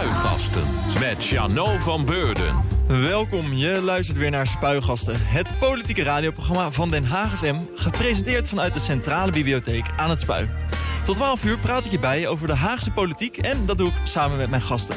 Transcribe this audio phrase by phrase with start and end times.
[0.00, 0.62] Spuigasten
[1.00, 2.54] met Jeannot van Beurden.
[2.86, 5.14] Welkom, je luistert weer naar Spuigasten.
[5.18, 7.56] Het politieke radioprogramma van Den Haag FM...
[7.74, 10.50] gepresenteerd vanuit de Centrale Bibliotheek aan het Spui.
[11.04, 13.36] Tot 12 uur praat ik je bij over de Haagse politiek...
[13.36, 14.96] en dat doe ik samen met mijn gasten.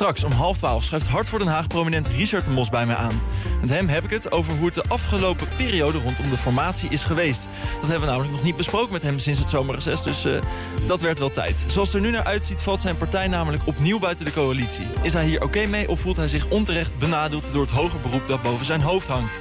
[0.00, 2.96] Straks om half twaalf schrijft Hart voor Den Haag prominent Richard de Mos bij mij
[2.96, 3.20] aan.
[3.60, 7.04] Met hem heb ik het over hoe het de afgelopen periode rondom de formatie is
[7.04, 7.48] geweest.
[7.80, 10.40] Dat hebben we namelijk nog niet besproken met hem sinds het zomerreces, dus uh,
[10.86, 11.64] dat werd wel tijd.
[11.66, 14.86] Zoals het er nu naar uitziet valt zijn partij namelijk opnieuw buiten de coalitie.
[15.02, 18.28] Is hij hier oké mee of voelt hij zich onterecht benadeeld door het hoger beroep
[18.28, 19.40] dat boven zijn hoofd hangt?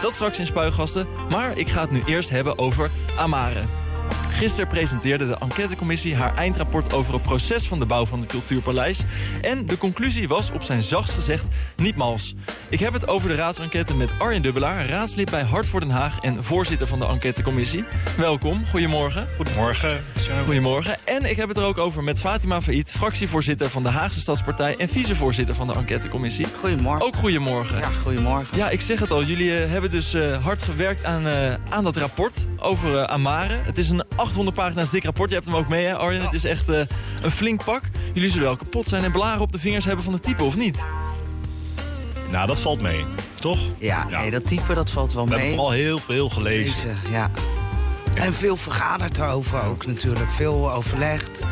[0.00, 3.62] Dat straks in Spuigasten, maar ik ga het nu eerst hebben over Amare.
[4.38, 9.00] Gisteren presenteerde de enquêtecommissie haar eindrapport over het proces van de bouw van het Cultuurpaleis.
[9.42, 12.34] En de conclusie was op zijn zachtst gezegd niet mals.
[12.68, 16.18] Ik heb het over de raadsenquête met Arjen Dubbelaar, raadslid bij Hart voor Den Haag
[16.20, 17.84] en voorzitter van de enquêtecommissie.
[18.16, 19.28] Welkom, goedemorgen.
[19.36, 20.04] Goedemorgen.
[20.44, 20.96] Goedemorgen.
[21.04, 24.76] En ik heb het er ook over met Fatima Faid, fractievoorzitter van de Haagse Stadspartij
[24.76, 26.46] en vicevoorzitter van de enquêtecommissie.
[26.60, 27.06] Goedemorgen.
[27.06, 27.78] Ook goedemorgen.
[27.78, 28.56] Ja, goedemorgen.
[28.56, 31.84] Ja, ik zeg het al, jullie uh, hebben dus uh, hard gewerkt aan, uh, aan
[31.84, 33.56] dat rapport over uh, Amare.
[33.64, 35.28] Het is een 800 pagina's dik rapport.
[35.30, 36.22] Je hebt hem ook mee, hè, Arjen?
[36.22, 36.80] Het is echt uh,
[37.22, 37.82] een flink pak.
[38.12, 40.56] Jullie zullen wel kapot zijn en blaren op de vingers hebben van het type, of
[40.56, 40.86] niet?
[42.30, 43.58] Nou, dat valt mee, toch?
[43.78, 44.20] Ja, ja.
[44.20, 45.38] nee, dat type dat valt wel We mee.
[45.38, 46.88] hebben vooral heel veel gelezen.
[46.88, 47.30] Lezen, ja.
[48.14, 50.30] En veel vergaderd erover ook natuurlijk.
[50.30, 51.44] Veel overlegd.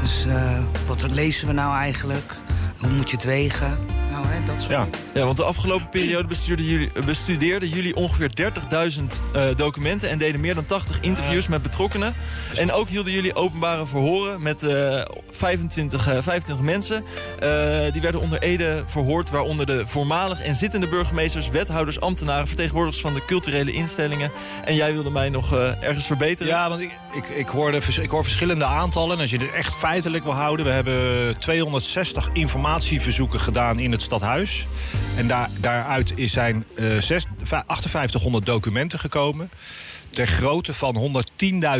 [0.00, 2.36] Dus uh, wat lezen we nou eigenlijk?
[2.78, 3.78] Hoe moet je het wegen?
[4.10, 4.86] Nou, hè, dat soort Ja.
[5.14, 8.30] Ja, want de afgelopen periode bestudeerden jullie, bestudeerden jullie ongeveer
[8.98, 10.08] 30.000 uh, documenten...
[10.08, 12.14] en deden meer dan 80 interviews met betrokkenen.
[12.56, 17.04] En ook hielden jullie openbare verhoren met uh, 25, 25 mensen.
[17.42, 21.48] Uh, die werden onder Ede verhoord, waaronder de voormalig en zittende burgemeesters...
[21.48, 24.32] wethouders, ambtenaren, vertegenwoordigers van de culturele instellingen.
[24.64, 26.52] En jij wilde mij nog uh, ergens verbeteren?
[26.52, 29.14] Ja, want ik, ik, ik, hoorde, ik hoor verschillende aantallen.
[29.14, 30.66] En als je het echt feitelijk wil houden...
[30.66, 34.66] we hebben 260 informatieverzoeken gedaan in het stadhuis...
[35.18, 39.50] En daar, daaruit zijn uh, 6, 5800 documenten gekomen.
[40.10, 41.22] Ter grootte van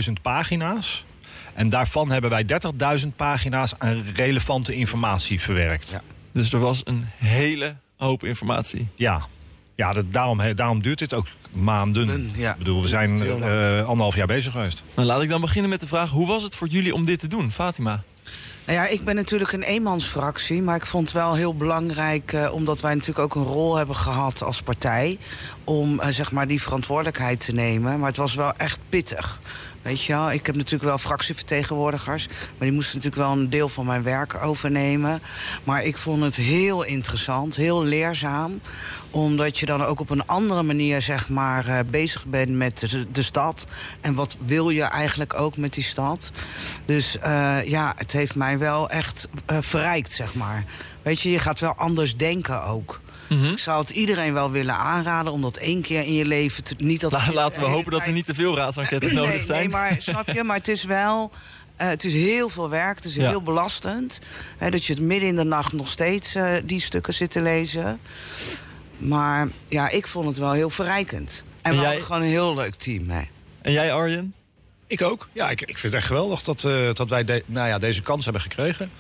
[0.07, 1.05] 110.000 pagina's.
[1.55, 2.45] En daarvan hebben wij
[3.03, 5.91] 30.000 pagina's aan relevante informatie verwerkt.
[5.91, 6.03] Ja.
[6.33, 8.89] Dus er was een hele hoop informatie.
[8.95, 9.27] Ja,
[9.75, 12.33] ja dat, daarom, daarom duurt dit ook maanden.
[12.37, 12.53] Ja.
[12.53, 14.83] Ik bedoel, we zijn uh, anderhalf jaar bezig geweest.
[14.95, 16.11] Nou, laat ik dan beginnen met de vraag...
[16.11, 18.03] hoe was het voor jullie om dit te doen, Fatima?
[18.69, 22.53] Nou ja, ik ben natuurlijk een eenmansfractie, maar ik vond het wel heel belangrijk, uh,
[22.53, 25.19] omdat wij natuurlijk ook een rol hebben gehad als partij,
[25.65, 27.99] om uh, zeg maar die verantwoordelijkheid te nemen.
[27.99, 29.41] Maar het was wel echt pittig.
[29.89, 33.87] Weet je ik heb natuurlijk wel fractievertegenwoordigers, maar die moesten natuurlijk wel een deel van
[33.87, 35.23] mijn werk overnemen.
[35.65, 38.61] Maar ik vond het heel interessant, heel leerzaam,
[39.11, 43.23] omdat je dan ook op een andere manier zeg maar uh, bezig bent met de,
[43.23, 43.67] stad
[44.01, 46.33] en wat wil je eigenlijk ook met die stad.
[46.85, 50.65] Dus uh, ja, het heeft mij wel echt uh, verrijkt zeg maar.
[51.03, 53.01] Weet je, je gaat wel anders denken ook.
[53.29, 53.43] Mm -hmm.
[53.43, 56.65] Dus ik zou het iedereen wel willen aanraden om dat één keer in je leven
[56.65, 57.13] te niet dat.
[57.13, 57.95] La, laten we hopen tijd...
[57.95, 59.59] dat er niet te veel raadsenquêtes nee, nodig zijn.
[59.59, 60.45] Nee, maar snap je?
[60.45, 61.31] Maar het is wel.
[61.81, 63.29] Uh, het is heel veel werk, het is ja.
[63.29, 64.21] heel belastend.
[64.57, 67.41] Hè, dat je het midden in de nacht nog steeds uh, die stukken zit te
[67.43, 68.01] lezen.
[68.97, 71.43] Maar ja, ik vond het wel heel verrijkend.
[71.63, 71.87] En, en we jij...
[71.87, 73.11] hadden gewoon een heel leuk team.
[73.11, 73.23] Hè.
[73.63, 74.35] En jij, Arjen?
[74.87, 75.29] Ik ook.
[75.33, 78.03] Ja, ik, ik vind het echt geweldig dat, uh, dat wij de, nou ja, deze
[78.03, 78.91] kans hebben gekregen.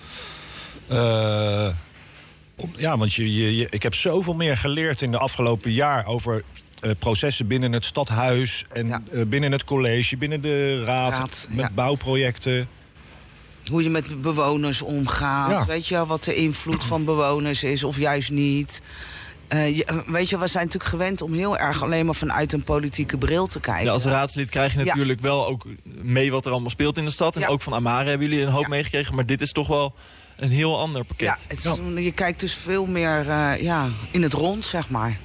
[2.77, 6.45] Ja, want je, je, je, ik heb zoveel meer geleerd in de afgelopen jaar over
[6.83, 9.03] uh, processen binnen het stadhuis en ja.
[9.13, 11.71] uh, binnen het college, binnen de raad, raad met ja.
[11.75, 12.69] bouwprojecten.
[13.71, 15.67] Hoe je met bewoners omgaat, ja.
[15.67, 18.83] weet je wat de invloed van bewoners is of juist niet.
[19.53, 22.65] Uh, je, weet je, we zijn natuurlijk gewend om heel erg alleen maar vanuit een
[22.65, 23.85] politieke bril te kijken.
[23.85, 27.11] Ja, als raadslid krijg je natuurlijk wel ook mee wat er allemaal speelt in de
[27.11, 27.37] stad.
[27.37, 29.95] En ook van Amare hebben jullie een hoop meegekregen, maar dit is toch wel
[30.39, 31.27] een heel ander pakket.
[31.27, 35.19] Ja, het is, je kijkt dus veel meer uh, ja, in het rond, zeg maar.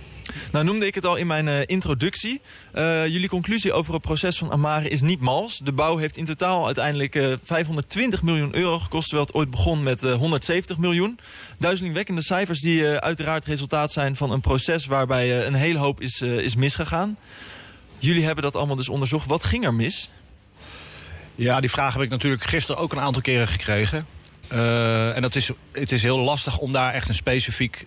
[0.51, 2.41] Nou noemde ik het al in mijn uh, introductie.
[2.75, 5.57] Uh, jullie conclusie over het proces van Amare is niet mals.
[5.57, 9.07] De bouw heeft in totaal uiteindelijk uh, 520 miljoen euro gekost...
[9.07, 11.19] terwijl het ooit begon met 170 miljoen.
[11.59, 14.85] Duizelingwekkende cijfers die uiteraard resultaat zijn van een proces...
[14.85, 17.17] waarbij een hele hoop is, is misgegaan.
[17.97, 19.27] Jullie hebben dat allemaal dus onderzocht.
[19.27, 20.09] Wat ging er mis?
[21.35, 24.05] Ja, die vraag heb ik natuurlijk gisteren ook een aantal keren gekregen.
[24.53, 27.85] Uh, en dat is, het is heel lastig om daar echt een specifiek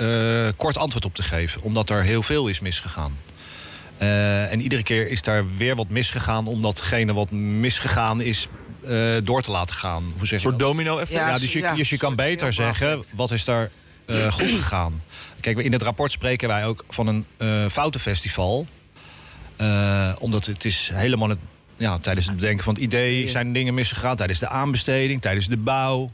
[0.00, 1.62] uh, kort antwoord op te geven.
[1.62, 3.18] Omdat er heel veel is misgegaan.
[4.02, 6.46] Uh, en iedere keer is daar weer wat misgegaan...
[6.46, 8.48] omdat datgene wat misgegaan is
[9.24, 10.04] door te laten gaan.
[10.16, 11.20] Hoe zeg een soort domino-effect?
[11.20, 13.70] Ja, ja, dus je, ja, dus je kan beter zeggen, wat is daar
[14.36, 15.02] goed gegaan?
[15.40, 18.66] Kijk, in het rapport spreken wij ook van een foutenfestival.
[20.20, 21.28] omdat het is helemaal...
[21.28, 21.38] Het,
[21.78, 24.16] ja, tijdens het bedenken van het idee zijn dingen misgegaan.
[24.16, 26.12] Tijdens de aanbesteding, tijdens de bouw.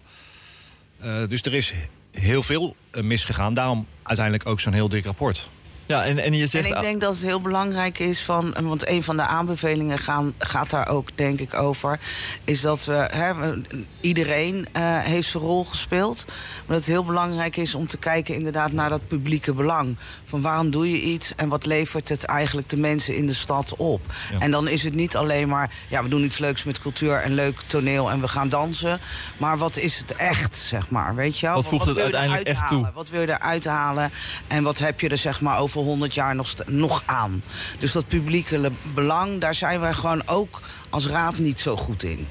[1.00, 1.74] Eh, dus er is
[2.10, 3.54] heel veel eh, misgegaan.
[3.54, 5.48] Daarom uiteindelijk ook zo'n heel dik rapport.
[5.86, 6.70] Ja, en, en je zegt...
[6.70, 10.34] En ik denk dat het heel belangrijk is van, want een van de aanbevelingen gaan,
[10.38, 12.00] gaat daar ook denk ik over,
[12.44, 13.54] is dat we, hè,
[14.00, 18.34] iedereen eh, heeft zijn rol gespeeld, maar dat het heel belangrijk is om te kijken
[18.34, 19.96] inderdaad naar dat publieke belang.
[20.24, 23.76] Van waarom doe je iets en wat levert het eigenlijk de mensen in de stad
[23.76, 24.00] op?
[24.32, 24.38] Ja.
[24.38, 27.34] En dan is het niet alleen maar, ja, we doen iets leuks met cultuur en
[27.34, 29.00] leuk toneel en we gaan dansen,
[29.38, 31.54] maar wat is het echt, zeg maar, weet je wel?
[31.54, 32.78] Wat voegt het wil je uiteindelijk eruit echt toe?
[32.78, 32.94] halen?
[32.94, 34.10] Wat wil je eruit halen?
[34.46, 37.42] En wat heb je er zeg maar over 100 jaar nog, nog aan?
[37.78, 40.60] Dus dat publieke belang, daar zijn wij gewoon ook
[40.90, 42.26] als raad niet zo goed in.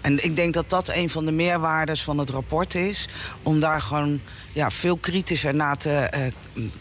[0.00, 3.08] En ik denk dat dat een van de meerwaardes van het rapport is.
[3.42, 4.20] Om daar gewoon
[4.52, 6.32] ja, veel kritischer naar te eh,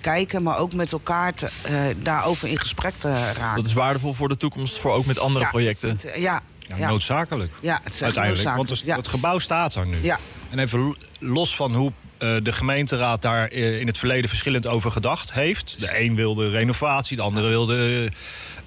[0.02, 0.44] kijken.
[0.44, 3.56] Maar ook met elkaar te, eh, daarover in gesprek te raken.
[3.56, 5.90] Dat is waardevol voor de toekomst, voor ook met andere Ja, projecten.
[5.90, 7.52] het, eh, ja, Ja, ja, noodzakelijk.
[7.62, 8.56] ja, het is uiteindelijk.
[8.56, 8.96] Want het, ja.
[8.96, 9.98] het gebouw staat er nu.
[10.04, 10.20] Ja.
[10.50, 14.68] En even lo- los van hoe eh, de gemeenteraad daar eh, in het verleden verschillend
[14.68, 15.80] over gedacht heeft.
[15.80, 18.12] De een wilde renovatie, de andere wilde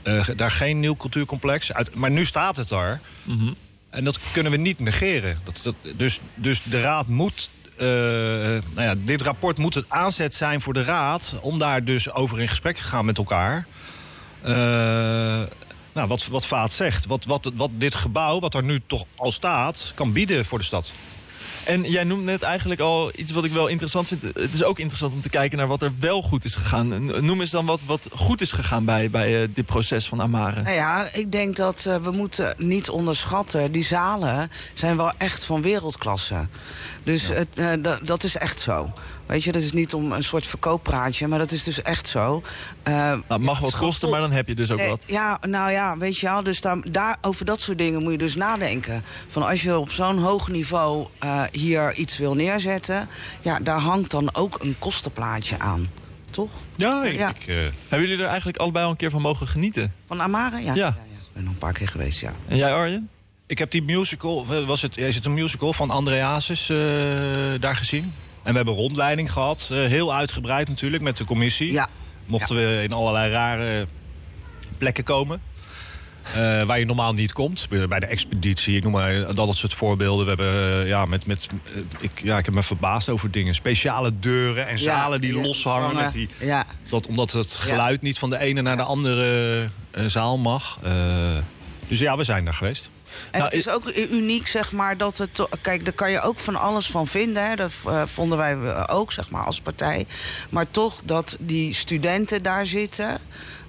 [0.02, 1.72] eh, daar geen nieuw cultuurcomplex.
[1.72, 3.00] Uit, maar nu staat het daar.
[3.22, 3.52] Mhm.
[3.90, 5.38] En dat kunnen we niet negeren.
[5.44, 7.50] Dat, dat, dus, dus de raad moet.
[7.76, 12.40] nou ja, dit rapport moet het aanzet zijn voor de raad om daar dus over
[12.40, 13.66] in gesprek te gaan met elkaar.
[15.92, 19.32] Nou, wat, wat Vaat zegt, wat, wat, wat dit gebouw, wat er nu toch al
[19.32, 20.92] staat, kan bieden voor de stad.
[21.70, 24.22] En jij noemt net eigenlijk al iets wat ik wel interessant vind.
[24.22, 27.04] Het is ook interessant om te kijken naar wat er wel goed is gegaan.
[27.24, 30.62] Noem eens dan wat, wat goed is gegaan bij, bij eh, dit proces van Amare.
[30.62, 33.72] Nou ja, ik denk dat eh, we moeten niet onderschatten.
[33.72, 36.46] Die zalen zijn wel echt van wereldklasse.
[37.02, 38.92] Dus het, eh, da- dat is echt zo.
[39.30, 42.42] Weet je, dat is niet om een soort verkooppraatje, maar dat is dus echt zo.
[42.84, 45.04] Nou, het mag wat kosten, maar dan heb je dus ook Nee, wat.
[45.06, 46.42] Ja, nou ja, weet je wel.
[46.42, 49.04] Dus daar, daar, over dat soort dingen moet je dus nadenken.
[49.28, 53.08] Van als je op zo'n hoog niveau eh, hier iets wil neerzetten...
[53.40, 55.90] ja, daar hangt dan ook een kostenplaatje aan.
[56.30, 56.50] Toch?
[56.76, 57.28] Ja, ik, Ja.
[57.28, 57.56] ik, eh,
[57.88, 59.92] Hebben jullie er eigenlijk allebei al een keer van mogen genieten?
[60.06, 60.62] Van Amare?
[60.62, 60.74] Ja.
[60.74, 60.74] Ja.
[60.74, 61.18] ja, ja.
[61.18, 62.32] Ik ben nog een paar keer geweest, ja.
[62.48, 63.08] En jij Arjen?
[63.46, 66.76] ik heb die musical, was het, is het een musical van André Hazes eh,
[67.60, 68.12] daar gezien?
[68.42, 71.72] En we hebben rondleiding gehad, eh, heel uitgebreid natuurlijk met de commissie.
[71.72, 71.88] Ja.
[72.26, 73.86] Mochten we in allerlei rare
[74.78, 75.40] plekken komen.
[76.34, 77.66] eh, waar je normaal niet komt.
[77.88, 80.24] Bij de expeditie, ik noem maar dat soort voorbeelden.
[80.24, 83.54] We hebben, eh, ja, met, met, eh, ik, ja, ik heb me verbaasd over dingen.
[83.54, 85.82] Speciale deuren en zalen die Ja, loshangen.
[85.86, 86.02] hangen.
[86.04, 86.66] Met die, Ja.
[86.88, 90.78] dat, omdat het geluid niet van de ene naar de andere eh, zaal mag.
[90.82, 91.36] Eh,
[91.88, 92.90] dus ja, we zijn daar geweest.
[93.30, 95.46] En Nou, het is ook uniek, zeg maar, dat het...
[95.62, 97.48] Kijk, daar kan je ook van alles van vinden.
[97.48, 97.56] Hè.
[97.56, 100.06] Dat eh, vonden wij eh, ook, zeg maar, als partij.
[100.50, 103.18] Maar toch dat die studenten daar zitten...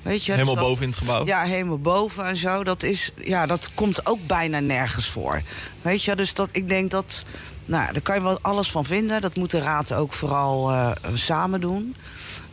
[0.02, 1.26] Weet je, Helemaal dus dat- boven in het gebouw.
[1.26, 2.64] Ja, helemaal boven en zo.
[2.64, 5.42] Dat, is, ja, dat komt ook bijna nergens voor.
[5.82, 7.26] Weet je, dus dat, ik denk dat...
[7.66, 9.22] Nou, daar kan je wel alles van vinden.
[9.22, 11.96] Dat moet de raad ook vooral eh, samen doen.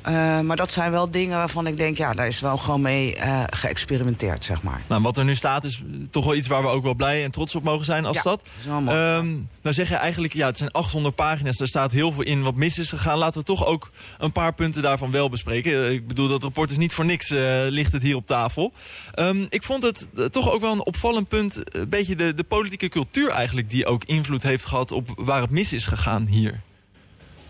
[0.02, 1.96] Eh, maar dat zijn wel dingen waarvan ik denk...
[1.96, 4.82] ja, daar is wel gewoon mee eh, geëxperimenteerd, zeg maar.
[4.88, 7.30] Nou, wat er nu staat is toch wel iets waar we ook wel blij en
[7.30, 8.38] trots op mogen zijn als Ja, stad.
[8.44, 8.96] dat is wel mooi.
[8.98, 9.26] Ehm,
[9.62, 11.56] nou zeg je eigenlijk, ja, het zijn 800 pagina's.
[11.56, 13.18] Daar staat heel veel in wat mis is gegaan.
[13.18, 15.72] Laten we toch ook een paar punten daarvan wel bespreken.
[15.72, 17.28] Eh, Ik bedoel, dat rapport is niet voor niks,
[17.68, 18.72] ligt het hier op tafel.
[19.14, 21.76] Ehm, ik vond het toch ook wel een opvallend punt.
[21.76, 25.50] Een beetje de, de politieke cultuur eigenlijk die ook invloed heeft gehad op waar het
[25.50, 26.60] mis is gegaan hier.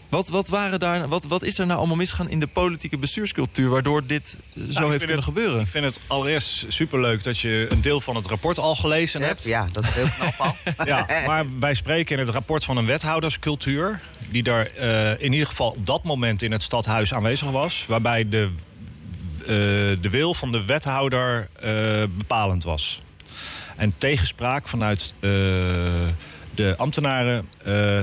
[0.08, 3.68] Wat, wat, waren daar, wat, wat is er nou allemaal misgegaan in de politieke bestuurscultuur...
[3.68, 5.60] waardoor dit eh, zo Nou, heeft kunnen het- gebeuren?
[5.60, 9.44] Ik vind het allereerst superleuk dat je een deel van het rapport al gelezen hebt.
[9.44, 10.56] Ja, dat is heel knap al.
[10.86, 14.00] Ja, maar wij spreken in het rapport van een wethouderscultuur.
[14.30, 17.84] Die daar eh, in ieder geval op dat moment in het stadhuis aanwezig was.
[17.88, 18.48] Waarbij de,
[19.40, 19.46] eh,
[20.00, 21.70] de wil van de wethouder eh,
[22.18, 23.02] bepalend was.
[23.76, 25.30] En tegenspraak vanuit eh,
[26.54, 28.00] de ambtenaren eh,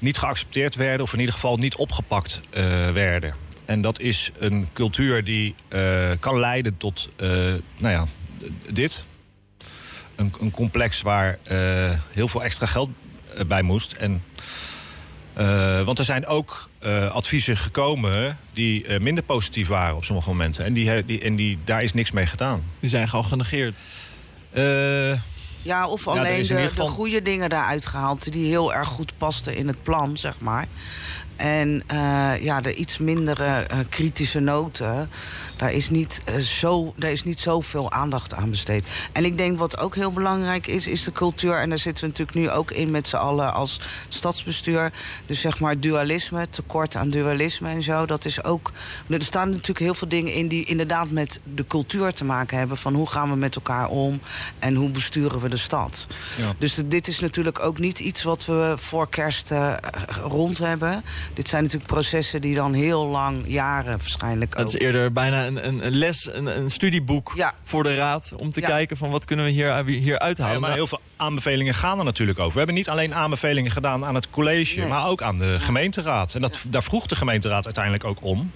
[0.00, 1.06] niet geaccepteerd werden.
[1.06, 3.34] Of in ieder geval niet opgepakt eh, werden.
[3.64, 7.28] En dat is een cultuur die eh, kan leiden tot eh,
[7.78, 8.06] nou ja,
[8.72, 9.04] dit
[10.16, 11.38] een, een complex waar
[12.10, 12.90] heel veel extra geld
[13.46, 13.92] bij moest.
[13.92, 14.22] En,
[15.84, 16.68] want er zijn ook
[17.12, 20.64] adviezen gekomen die minder positief waren op sommige momenten.
[20.64, 22.64] En, die, die, en die, daar is niks mee gedaan.
[22.80, 23.78] Die zijn gewoon genegeerd.
[25.62, 28.32] Ja, of alleen de, geval- de goede dingen eruit gehaald...
[28.32, 30.66] die heel erg goed pasten in het plan, zeg maar.
[31.40, 35.10] En eh, ja, de iets mindere eh, kritische noten...
[35.56, 38.86] Daar is, niet, eh, zo, daar is niet zoveel aandacht aan besteed.
[39.12, 41.54] En ik denk wat ook heel belangrijk is, is de cultuur.
[41.54, 44.92] En daar zitten we natuurlijk nu ook in met z'n allen als stadsbestuur.
[45.26, 48.06] Dus zeg maar dualisme, tekort aan dualisme en zo.
[48.06, 48.72] Dat is ook...
[49.08, 52.76] Er staan natuurlijk heel veel dingen in die inderdaad met de cultuur te maken hebben.
[52.76, 54.20] Van hoe gaan we met elkaar om
[54.58, 56.06] en hoe besturen we de stad.
[56.36, 56.52] Ja.
[56.58, 59.52] Dus dit is natuurlijk ook niet iets wat we voor kerst
[60.22, 61.02] rond hebben.
[61.34, 64.74] Dit zijn natuurlijk processen die dan heel lang, jaren waarschijnlijk Het ook...
[64.74, 67.52] is eerder bijna een, een, een les, een, een studieboek Ja.
[67.64, 68.32] voor de raad...
[68.36, 68.66] om te Ja.
[68.66, 70.52] kijken van wat kunnen we hier, hier Ja, uithalen.
[70.52, 72.52] maar Nou, heel veel aanbevelingen gaan er natuurlijk over.
[72.52, 74.88] We hebben niet alleen aanbevelingen gedaan aan het college, Nee.
[74.88, 76.34] maar ook aan de gemeenteraad.
[76.34, 78.50] En dat, daar vroeg de gemeenteraad uiteindelijk ook om.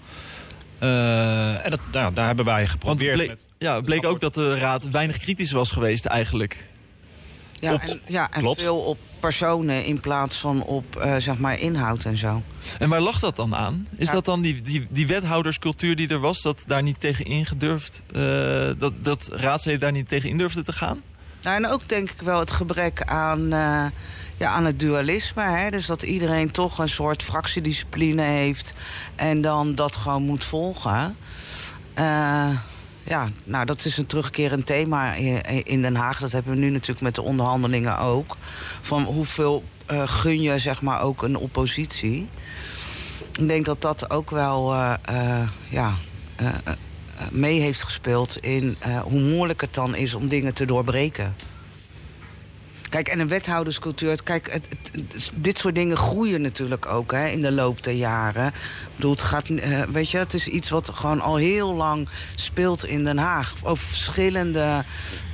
[0.79, 3.09] Eh, en dat, nou, daar hebben wij geprobeerd.
[3.09, 6.67] het bleek, met, ja, het bleek ook dat de raad weinig kritisch was geweest eigenlijk.
[7.61, 7.91] Ja, klopt.
[7.91, 8.61] en, ja, en Klopt.
[8.61, 12.43] veel op personen in plaats van op eh, zeg maar inhoud en zo.
[12.79, 13.89] En waar lag dat dan aan?
[13.97, 14.13] Is Ja.
[14.13, 16.43] dat dan die, die, die wethouderscultuur die er was...
[16.43, 18.03] dat daar niet tegen ingedurfd...
[18.15, 18.21] eh,
[18.79, 21.03] dat, dat raadsleden daar niet tegen in durfden te gaan?
[21.43, 23.85] Nou, en ook denk ik wel het gebrek aan, eh,
[24.39, 25.43] ja, aan het dualisme.
[25.43, 25.71] Hè?
[25.71, 28.75] Dus dat iedereen toch een soort fractiediscipline heeft
[29.17, 31.17] en dan dat gewoon moet volgen.
[31.95, 32.49] Eh,
[33.05, 35.15] ja, nou, dat is een terugkerend thema
[35.65, 36.19] in, Den Haag.
[36.19, 38.37] Dat hebben we nu natuurlijk met de onderhandelingen ook.
[38.83, 42.29] Van hoeveel eh, gun je, zeg maar, ook een oppositie.
[43.39, 45.97] Ik denk dat dat ook wel, eh, eh, ja...
[47.31, 51.37] mee heeft gespeeld in hoe moeilijk het dan is om dingen te doorbreken.
[52.95, 54.23] Kijk, en een wethouderscultuur.
[54.23, 54.69] Kijk, het,
[55.35, 58.47] dit soort dingen groeien natuurlijk ook hè, in de loop der jaren.
[58.47, 62.09] Ik bedoel, het gaat, eh, weet je, het is iets wat gewoon al heel lang
[62.35, 63.55] speelt in Den Haag.
[63.63, 64.85] Over verschillende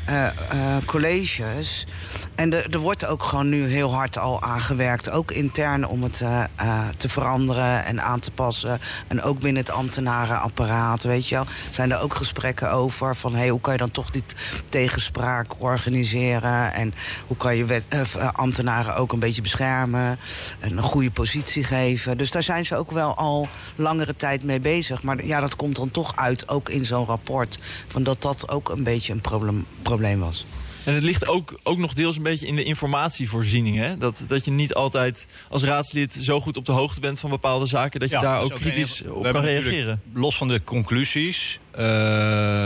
[0.04, 1.86] eh, eh, colleges.
[2.34, 5.10] En er, wordt ook gewoon nu heel hard al aangewerkt.
[5.10, 8.80] Ook intern om het eh, te veranderen en aan te passen.
[9.08, 11.44] En ook binnen het ambtenarenapparaat, weet je wel.
[11.70, 13.34] Zijn er ook gesprekken over van...
[13.34, 14.24] Hey, hoe kan je dan toch die
[14.68, 16.72] tegenspraak organiseren?
[16.72, 16.94] En
[17.26, 17.84] hoe kan je wet,
[18.32, 20.18] ambtenaren ook een beetje beschermen?
[20.58, 22.18] En een goede positie geven.
[22.18, 25.02] Dus daar zijn ze ook wel al langere tijd mee bezig.
[25.02, 27.58] Maar ja, dat komt dan toch uit, ook in zo'n rapport...
[27.88, 30.46] van dat dat ook een beetje een probleem, probleem was.
[30.84, 33.76] En het ligt ook, ook nog deels een beetje in de informatievoorziening.
[33.76, 33.98] Hè?
[33.98, 37.66] Dat, dat je niet altijd als raadslid zo goed op de hoogte bent van bepaalde
[37.66, 38.00] zaken...
[38.00, 40.02] dat je Ja, daar ook ook kritisch op kan reageren.
[40.14, 41.84] Los van de conclusies eh,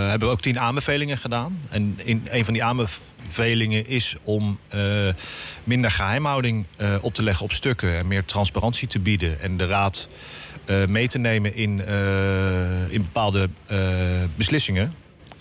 [0.09, 1.61] hebben we ook tien aanbevelingen gedaan.
[1.71, 4.81] En in een van die aanbevelingen is om eh,
[5.65, 9.41] minder geheimhouding eh, op te leggen op stukken en meer transparantie te bieden.
[9.41, 10.09] En de raad
[10.65, 13.79] eh, mee te nemen in, eh, in bepaalde eh,
[14.37, 14.95] beslissingen.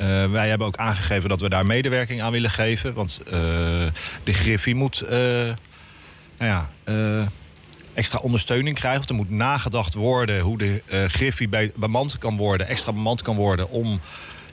[0.04, 2.94] Eh, wij hebben ook aangegeven dat we daar medewerking aan willen geven.
[2.94, 3.32] Want eh,
[4.24, 5.20] de Griffie moet eh,
[6.38, 6.70] nou ja,
[7.94, 9.08] extra ondersteuning krijgen.
[9.08, 13.70] Er moet nagedacht worden hoe de Griffie bij, bemand kan worden, extra bemand kan worden
[13.70, 14.00] om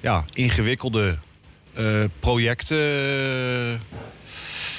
[0.00, 1.19] ja, ingewikkelde
[2.21, 2.78] projecten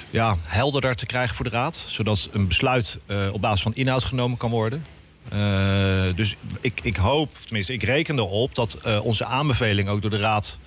[0.10, 1.86] ja, helderder te krijgen voor de Raad.
[1.88, 3.00] Zodat een besluit
[3.32, 4.86] op basis van inhoud genomen kan worden.
[5.30, 8.56] Eh, dus ik, ik hoop, tenminste ik reken erop...
[8.56, 10.58] dat eh, onze aanbevelingen ook door de Raad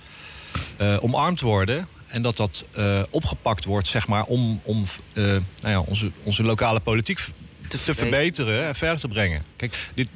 [0.77, 1.87] eh, omarmd worden.
[2.07, 2.67] En dat dat
[3.09, 7.19] opgepakt wordt, zeg maar, om, om nou ja, onze, onze lokale politiek
[7.67, 8.11] te, verbeteren.
[8.11, 9.43] verbeteren en verder te brengen.
[9.55, 10.07] Kijk, dit,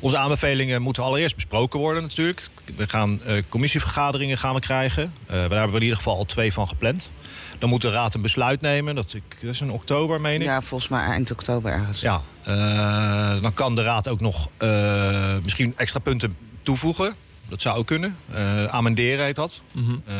[0.00, 2.48] onze aanbevelingen moeten allereerst besproken worden natuurlijk.
[2.76, 5.12] We gaan eh, commissievergaderingen gaan we krijgen.
[5.26, 7.12] Eh, daar hebben we in ieder geval al twee van gepland.
[7.58, 8.94] Dan moet de Raad een besluit nemen.
[8.94, 10.42] Dat, ik, dat is in oktober, meen ik.
[10.42, 12.00] Ja, volgens mij eind oktober ergens.
[12.00, 17.14] Ja, eh, dan kan de Raad ook nog eh, misschien extra punten toevoegen.
[17.48, 18.16] Dat zou ook kunnen.
[18.32, 19.62] Eh, amenderen heet dat.
[19.72, 19.96] Mhm.
[20.06, 20.16] Eh,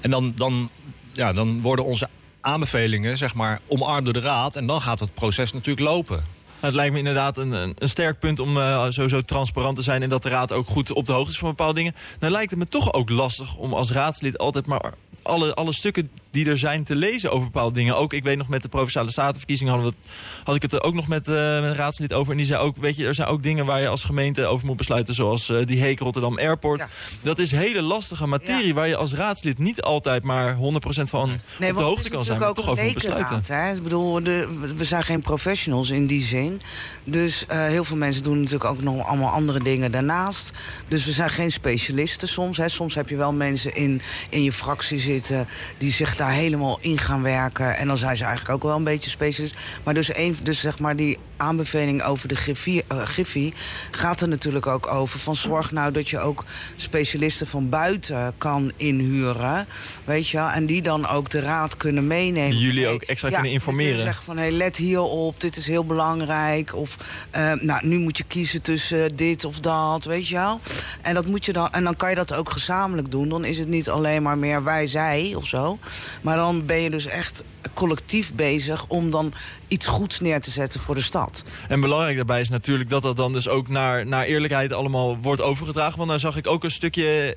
[0.00, 0.70] en dan, dan,
[1.12, 2.08] ja, dan worden onze
[2.44, 4.56] aanbevelingen zeg maar, omarmd door de Raad.
[4.56, 6.16] En dan gaat het proces natuurlijk lopen.
[6.16, 10.02] Nou, het lijkt me inderdaad een, een, sterk punt om eh, sowieso transparant te zijn...
[10.02, 11.94] en dat de raad ook goed op de hoogte is van bepaalde dingen.
[12.18, 14.94] Dan lijkt het me toch ook lastig om als raadslid altijd maar...
[15.22, 17.96] Alle, alle stukken die er zijn te lezen over bepaalde dingen.
[17.96, 20.10] Ook, ik weet nog, met de Provinciale Statenverkiezingen hadden we het,
[20.44, 22.30] had ik het er ook nog met, eh, met een raadslid over.
[22.30, 24.66] En die zei ook, weet je, er zijn ook dingen waar je als gemeente over
[24.66, 25.14] moet besluiten.
[25.14, 26.80] Zoals eh, die Heek Rotterdam Airport.
[26.80, 26.88] Ja.
[27.22, 28.74] Dat is hele lastige materie Ja.
[28.74, 32.38] waar je als raadslid niet altijd maar 100% van op de hoogte kan zijn.
[32.38, 33.76] Natuurlijk toch ook over moet besluiten.
[33.76, 36.60] Ik bedoel, de, we zijn geen professionals in die zin.
[37.04, 40.52] Dus eh, heel veel mensen doen natuurlijk ook nog allemaal andere dingen daarnaast.
[40.88, 42.56] Dus we zijn geen specialisten soms.
[42.56, 42.68] Hè.
[42.68, 45.48] Soms heb je wel mensen in, in je fractie zitten...
[45.78, 47.76] die zich daar helemaal in gaan werken.
[47.76, 49.54] En dan zijn ze eigenlijk ook wel een beetje specialist.
[49.84, 53.52] Maar dus, een, dus zeg maar die aanbeveling over de Griffie, eh, Griffie...
[53.90, 56.44] gaat er natuurlijk ook over van zorg nou dat je ook
[56.76, 59.66] specialisten van buiten kan inhuren.
[60.04, 60.48] Weet je wel?
[60.48, 62.50] En die dan ook de raad kunnen meenemen.
[62.50, 63.94] Die jullie ook extra ja, kunnen informeren.
[63.94, 66.74] kunnen zeggen van, hey, let hierop, dit is heel belangrijk.
[66.74, 66.96] Of,
[67.30, 70.60] eh, nou, nu moet je kiezen tussen dit of dat, weet je wel.
[71.02, 73.28] En, dat moet je dan, en dan kan je dat ook gezamenlijk doen.
[73.28, 75.78] Dan is het niet alleen maar meer wij, zij of zo.
[76.22, 77.42] Maar dan ben je dus echt
[77.74, 79.32] collectief bezig om dan
[79.68, 81.44] iets goeds neer te zetten voor de stad.
[81.68, 85.40] En belangrijk daarbij is natuurlijk dat dat dan dus ook naar, naar eerlijkheid allemaal wordt
[85.40, 85.96] overgedragen.
[85.96, 87.36] Want daar zag ik ook een stukje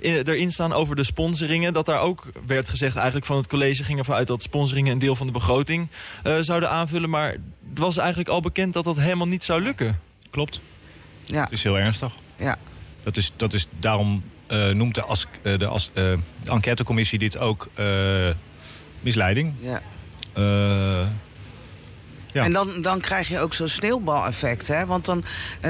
[0.00, 1.72] in, erin staan over de sponsoringen.
[1.72, 4.98] Dat daar ook werd gezegd eigenlijk van het college ging ervan uit dat sponsoringen een
[4.98, 5.88] deel van de begroting
[6.26, 7.10] uh, zouden aanvullen.
[7.10, 7.30] Maar
[7.68, 10.00] het was eigenlijk al bekend dat dat helemaal niet zou lukken.
[10.30, 10.60] Klopt.
[11.24, 11.42] Ja.
[11.42, 12.14] Het is heel ernstig.
[12.36, 12.58] Ja.
[13.02, 17.38] Dat is, dat is daarom noemt de, as, uh, de, as, uh, de enquêtecommissie dit
[17.38, 17.70] ook
[19.00, 19.54] misleiding.
[19.60, 19.82] Ja.
[22.32, 22.44] ja.
[22.44, 24.68] En dan, dan krijg je ook zo'n sneeuwbaleffect.
[24.68, 24.86] Hè?
[24.86, 25.24] Want dan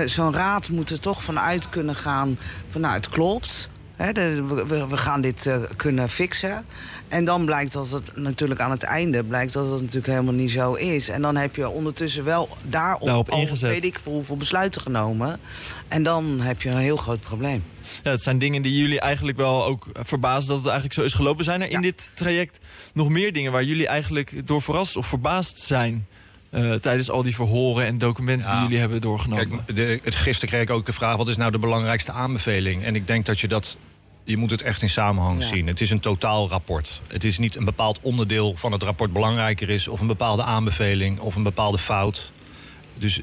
[0.04, 2.38] zo'n raad moet er toch vanuit kunnen gaan
[2.70, 3.70] van nou het klopt.
[3.98, 6.66] De, we, we, gaan dit kunnen fixen.
[7.08, 10.50] En dan blijkt dat het natuurlijk aan het einde blijkt dat het natuurlijk helemaal niet
[10.50, 11.08] zo is.
[11.08, 13.70] En dan heb je ondertussen wel daarop, daarop al, ingezet.
[13.70, 15.40] weet ik voor hoeveel besluiten genomen.
[15.88, 17.64] En dan heb je een heel groot probleem.
[18.02, 21.14] Ja, het zijn dingen die jullie eigenlijk wel ook verbazen dat het eigenlijk zo is
[21.14, 21.44] gelopen.
[21.44, 22.58] Zijn er in dit traject
[22.94, 26.06] nog meer dingen waar jullie eigenlijk door verrast of verbaasd zijn?
[26.50, 28.54] Uh, tijdens al die verhoren en documenten Ja.
[28.54, 29.48] die jullie hebben doorgenomen.
[29.48, 32.84] Kijk, de, het, gisteren kreeg ik ook de vraag: wat is nou de belangrijkste aanbeveling?
[32.84, 33.76] En ik denk dat je dat.
[34.24, 35.46] Je moet het echt in samenhang Ja.
[35.46, 35.66] zien.
[35.66, 37.02] Het is een totaalrapport.
[37.08, 41.18] Het is niet een bepaald onderdeel van het rapport belangrijker is, of een bepaalde aanbeveling,
[41.20, 42.32] of een bepaalde fout.
[42.94, 43.20] Dus,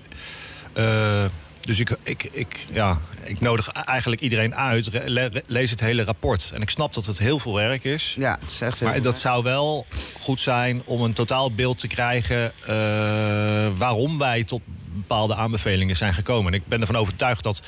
[0.73, 1.25] eh,
[1.65, 4.89] dus ik, ik, ik, ja, ik nodig eigenlijk iedereen uit.
[5.05, 6.51] le- lees het hele rapport.
[6.53, 8.15] En ik snap dat het heel veel werk is.
[8.17, 9.85] Ja, het is echt heel Maar dat zou wel
[10.19, 12.73] goed zijn om een totaalbeeld te krijgen eh,
[13.77, 14.61] waarom wij tot
[14.93, 16.53] bepaalde aanbevelingen zijn gekomen.
[16.53, 17.61] En ik ben ervan overtuigd dat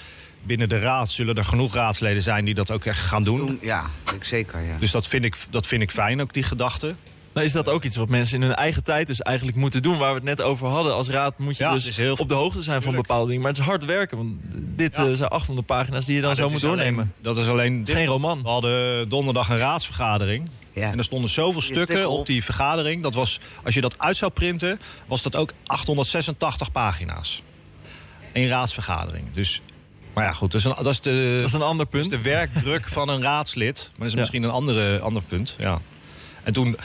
[0.43, 3.59] binnen de raad zullen er genoeg raadsleden zijn die dat ook echt gaan doen.
[3.61, 3.85] Ja,
[4.15, 4.77] ik zeker, ja.
[4.77, 6.95] Dus dat vind ik, dat vind ik fijn, ook die gedachte.
[7.37, 9.97] Nou is dat ook iets wat mensen in hun eigen tijd dus eigenlijk moeten doen.
[9.97, 10.93] Waar we het net over hadden.
[10.93, 13.07] Als raad moet je Ja, dus heel- op de hoogte zijn van Tuurlijk.
[13.07, 13.41] bepaalde dingen.
[13.41, 14.17] Maar het is hard werken.
[14.17, 14.31] Want
[14.75, 15.05] dit Ja.
[15.05, 17.13] eh, zijn 800 pagina's die je dan Maar zo moet alleen- doornemen.
[17.21, 17.77] dat is alleen.
[17.79, 18.41] Het is geen roman.
[18.43, 20.49] We hadden donderdag een raadsvergadering.
[20.73, 20.91] ja.
[20.91, 22.25] En er stonden zoveel stukken op.
[22.25, 23.03] die vergadering.
[23.03, 27.43] Dat was, als je dat uit zou printen, was dat ook 886 pagina's.
[28.33, 29.31] Eén raadsvergadering.
[29.31, 29.61] Dus,
[30.13, 30.51] maar ja, goed.
[30.51, 32.23] Dat is, een, dat is de, Dat is een ander dat is punt.
[32.23, 33.77] de werkdruk van een raadslid.
[33.89, 34.19] Maar dat is Ja.
[34.19, 35.55] misschien een andere, ander punt.
[35.57, 35.81] Ja.
[36.43, 36.77] En toen,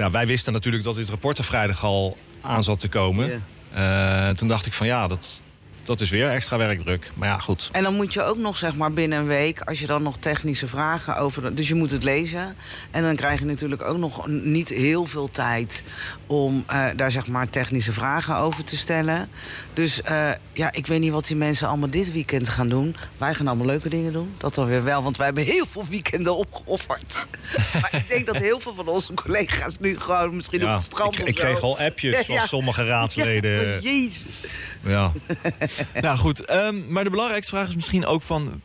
[0.00, 3.44] ja, wij wisten natuurlijk dat dit rapport er vrijdag al aan zat te komen.
[3.72, 5.42] Eh, toen dacht ik van ja, dat,
[5.90, 7.10] dat is weer extra werkdruk.
[7.14, 7.68] Maar ja, goed.
[7.72, 10.16] En dan moet je ook nog, zeg maar, binnen een week, als je dan nog
[10.16, 11.54] technische vragen over.
[11.54, 12.56] Dus je moet het lezen.
[12.90, 15.82] En dan krijg je natuurlijk ook nog niet heel veel tijd
[16.26, 19.28] om eh, daar, zeg maar, technische vragen over te stellen.
[19.74, 22.96] Dus eh, ja, ik weet niet wat die mensen allemaal dit weekend gaan doen.
[23.18, 24.34] Wij gaan allemaal leuke dingen doen.
[24.38, 27.26] Dat dan weer wel, want wij hebben heel veel weekenden opgeofferd.
[27.80, 31.18] maar ik denk dat heel veel van onze collega's nu gewoon misschien op het strand
[31.18, 32.46] ik, ik kreeg al appjes Ja, van ja.
[32.46, 33.80] sommige raadsleden.
[33.82, 34.40] jezus.
[34.82, 35.12] Ja.
[36.00, 38.60] Nou goed, ehm, maar de belangrijkste vraag is misschien ook van...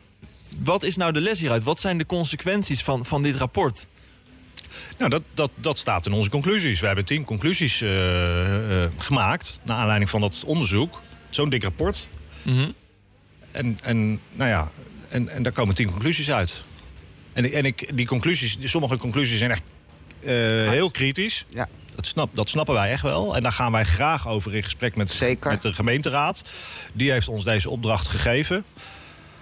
[0.58, 1.62] Wat is nou de les hieruit?
[1.62, 3.86] Wat zijn de consequenties van, van dit rapport?
[4.98, 6.80] Nou, dat, dat, dat staat in onze conclusies.
[6.80, 9.60] We hebben tien conclusies eh, eh, gemaakt.
[9.62, 11.00] Naar aanleiding van dat onderzoek.
[11.30, 12.08] Zo'n dik rapport.
[12.42, 12.70] Mhm.
[13.50, 14.70] En, en, nou ja,
[15.08, 16.64] en, en daar komen tien conclusies uit.
[17.32, 19.62] En, en ik, die conclusies, sommige conclusies zijn echt
[20.20, 20.32] eh,
[20.70, 21.44] heel kritisch.
[21.48, 21.68] Ja.
[21.96, 23.36] Dat, snap, dat snappen wij echt wel.
[23.36, 25.50] En daar gaan wij graag over in gesprek met, Zeker.
[25.50, 26.42] met de gemeenteraad.
[26.92, 28.64] Die heeft ons deze opdracht gegeven.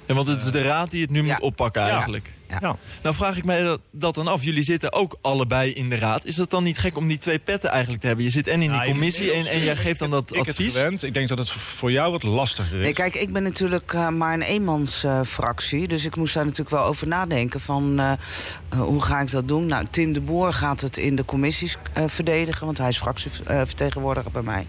[0.06, 1.32] En want het is de raad die het nu Ja.
[1.32, 2.26] moet oppakken eigenlijk.
[2.26, 2.43] Ja.
[2.60, 2.76] Ja.
[3.02, 4.42] Nou vraag ik mij dat, dat dan af.
[4.44, 6.24] Jullie zitten ook allebei in de raad.
[6.24, 8.24] Is het dan niet gek om die twee petten eigenlijk te hebben?
[8.24, 10.74] Je zit en in die commissie en, en jij geeft dan dat ik het advies.
[10.74, 11.02] gewend.
[11.02, 12.84] Ik denk dat het voor jou wat lastiger is.
[12.84, 15.88] Nee, kijk, ik ben natuurlijk eh, maar een eenmansfractie.
[15.88, 19.48] dus ik moest daar natuurlijk wel over nadenken van eh, eh, hoe ga ik dat
[19.48, 19.66] doen.
[19.66, 24.30] Nou, Tim de Boer gaat het in de commissies eh, verdedigen, want hij is fractievertegenwoordiger
[24.30, 24.66] bij mij.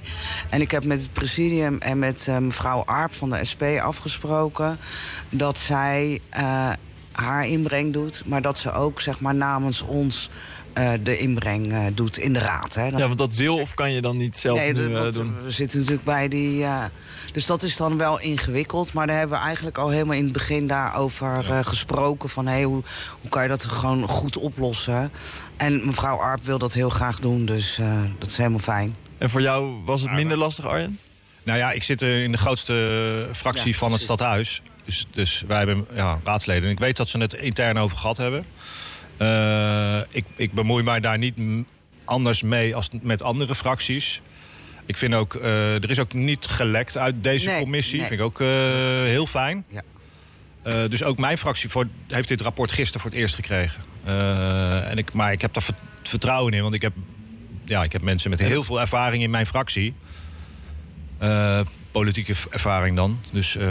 [0.49, 4.79] En ik heb met het presidium en met mevrouw Arp van de SP afgesproken
[5.29, 6.71] dat zij eh,
[7.15, 10.29] haar inbreng doet, maar dat ze ook zeg maar namens ons
[10.73, 12.73] eh, de inbreng eh, doet in de raad.
[12.73, 12.89] Hè.
[12.89, 15.13] Dan Ja, want dat wil of kan je dan niet zelf Nee, nu dat- eh,
[15.13, 15.35] doen?
[15.43, 16.57] we zitten natuurlijk bij die...
[16.57, 16.89] ja.
[17.33, 18.93] dus dat is dan wel ingewikkeld.
[18.93, 22.29] Maar daar hebben we eigenlijk al helemaal in het begin daarover eh, gesproken.
[22.29, 22.83] Van hey, hoe,
[23.21, 25.11] hoe kan je dat gewoon goed oplossen?
[25.57, 28.95] En mevrouw Arp wil dat heel graag doen, dus eh, dat is helemaal fijn.
[29.17, 30.99] En voor jou was het minder lastig, Arjen?
[31.45, 34.61] Nou ja, ik zit eh, in de grootste fractie Ja, van het stadhuis.
[34.85, 36.63] Dus, dus wij hebben ja, raadsleden.
[36.63, 38.45] En ik weet dat ze het intern over gehad hebben.
[39.17, 41.35] Eh, ik, ik bemoei mij daar niet
[42.05, 44.21] anders mee als met andere fracties.
[44.85, 47.97] Ik vind ook, eh, er is ook niet gelekt uit deze Nee, commissie.
[47.99, 48.07] nee.
[48.07, 48.47] Vind ik ook eh,
[49.03, 49.65] heel fijn.
[49.67, 49.81] Ja.
[50.63, 53.81] Eh, dus ook mijn fractie voor, heeft dit rapport gisteren voor het eerst gekregen.
[54.03, 56.93] Eh, en ik, maar ik heb daar vert- vertrouwen in, want ik heb,
[57.65, 59.93] ja, ik heb mensen met heel veel ervaring in mijn fractie.
[61.17, 61.59] Eh,
[61.91, 63.19] politieke ervaring dan.
[63.31, 63.67] Dus, eh,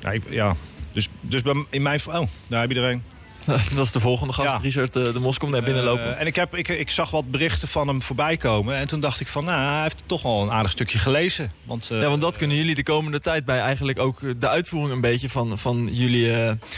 [0.00, 0.54] ja, ik, ja.
[0.92, 2.00] dus, dus in mijn...
[2.06, 3.02] Oh, daar heb je er een.
[3.76, 4.58] Dat is de volgende gast, Ja.
[4.62, 6.18] Richard eh, de Mos komt naar binnen lopen.
[6.18, 8.76] En ik, heb, ik, ik zag wat berichten van hem voorbij komen.
[8.76, 11.52] En toen dacht ik van, nou, hij heeft toch al een aardig stukje gelezen.
[11.64, 15.00] Want, ja, want dat kunnen jullie de komende tijd bij eigenlijk ook de uitvoering een
[15.00, 16.32] beetje van, van jullie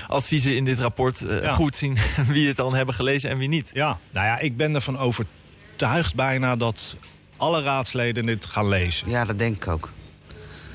[0.08, 1.54] adviezen in dit rapport Ja.
[1.54, 1.96] goed zien
[2.32, 3.70] wie het dan hebben gelezen en wie niet.
[3.74, 6.96] Ja, nou ja, ik ben ervan overtuigd bijna dat
[7.36, 9.10] alle raadsleden dit gaan lezen.
[9.10, 9.92] Ja, dat denk ik ook.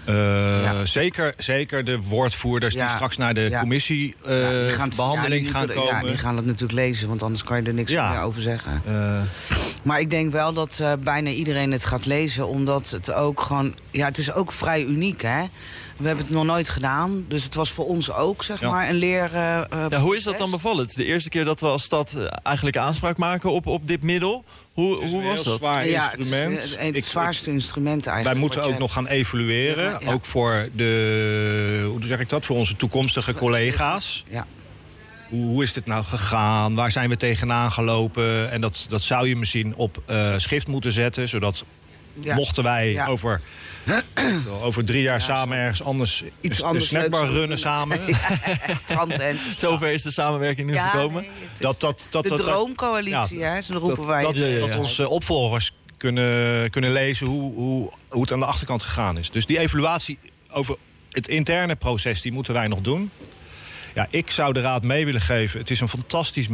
[0.06, 0.16] Eh,
[0.64, 0.86] Ja.
[0.86, 3.60] zeker, zeker de woordvoerders die straks naar de Ja.
[3.60, 5.86] commissie eh, Ja, die gaan- behandeling gaan komen.
[5.86, 8.12] Ja, die gaan het natuurlijk lezen, want anders kan je er niks Ja.
[8.12, 8.82] meer over zeggen.
[8.88, 9.22] Eh,
[9.84, 13.76] Maar ik denk wel dat eh, bijna iedereen het gaat lezen, omdat het ook gewoon...
[13.92, 15.42] Ja, het is ook vrij uniek, hè?
[15.98, 18.70] We hebben het nog nooit gedaan, dus het was voor ons ook, zeg Ja.
[18.70, 19.30] maar, een leer...
[19.34, 20.80] eh, eh, Ja, hoe is dat dan bevallen?
[20.82, 23.88] Het is de eerste keer dat we als stad eh, eigenlijk aanspraak maken op, op
[23.88, 24.44] dit middel.
[24.80, 25.58] Hoe, het is hoe was dat?
[25.58, 26.76] zwaar Ja, het, instrument.
[26.78, 28.42] het Ik- zwaarste instrument Wij eigenlijk.
[28.42, 29.84] moeten wat ook je nog gaan evalueren.
[29.92, 30.12] Ja, ja.
[30.12, 34.24] Ook voor de, hoe zeg ik dat, voor onze toekomstige collega's.
[34.30, 34.46] Ja.
[35.30, 36.76] Hoe, hoe is dit nou gegaan?
[36.76, 38.52] Waar zijn we tegenaan gelopen?
[38.52, 41.30] En dat, dat zou je misschien op eh, schrift moeten zetten.
[41.30, 41.64] Zodat
[42.22, 42.36] Ja.
[42.36, 43.06] mochten wij Ja.
[43.08, 43.42] over,
[44.64, 47.58] over drie jaar Ja, samen ergens anders Iets anders een snackbar runnen doen.
[47.58, 48.00] samen.
[48.84, 49.40] Strandtent.
[49.60, 51.22] Zover is de samenwerking nu Ja, gekomen.
[51.22, 53.62] nee, Dat, dat, dat, de dat, droomcoalitie, ja, hè?
[53.62, 54.42] Zo roepen dat, wij dat, het.
[54.46, 58.82] Ja, ja, dat onze opvolgers kunnen, kunnen lezen hoe, hoe, hoe het aan de achterkant
[58.84, 59.32] gegaan is.
[59.32, 60.20] Dus die evaluatie
[60.52, 60.76] over
[61.10, 63.12] het interne proces, die moeten wij nog doen.
[63.94, 65.60] Ja, ik zou de raad mee willen geven.
[65.60, 66.48] Het is een fantastisch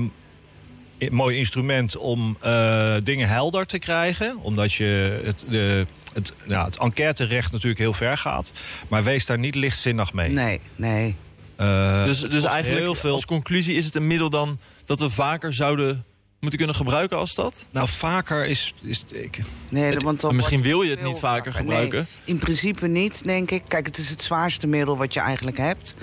[1.12, 4.38] mooi instrument om eh, dingen helder te krijgen.
[4.42, 8.52] Omdat je het, de, het, ja, het enquêterecht natuurlijk heel ver gaat.
[8.88, 10.30] Maar wees daar niet lichtzinnig mee.
[10.30, 11.16] Nee, nee.
[11.56, 15.10] Eh, Dus, dus eigenlijk heel veel als conclusie is het een middel dan dat we
[15.10, 16.04] vaker zouden
[16.40, 17.68] moeten kunnen gebruiken als stad?
[17.72, 18.74] Nou, vaker is.
[18.82, 22.08] is ik, nee Het- want dan En misschien wil je het niet vaker Nee, gebruiken.
[22.26, 23.64] in principe niet, denk ik.
[23.68, 25.96] Kijk, het is het zwaarste middel wat je eigenlijk hebt.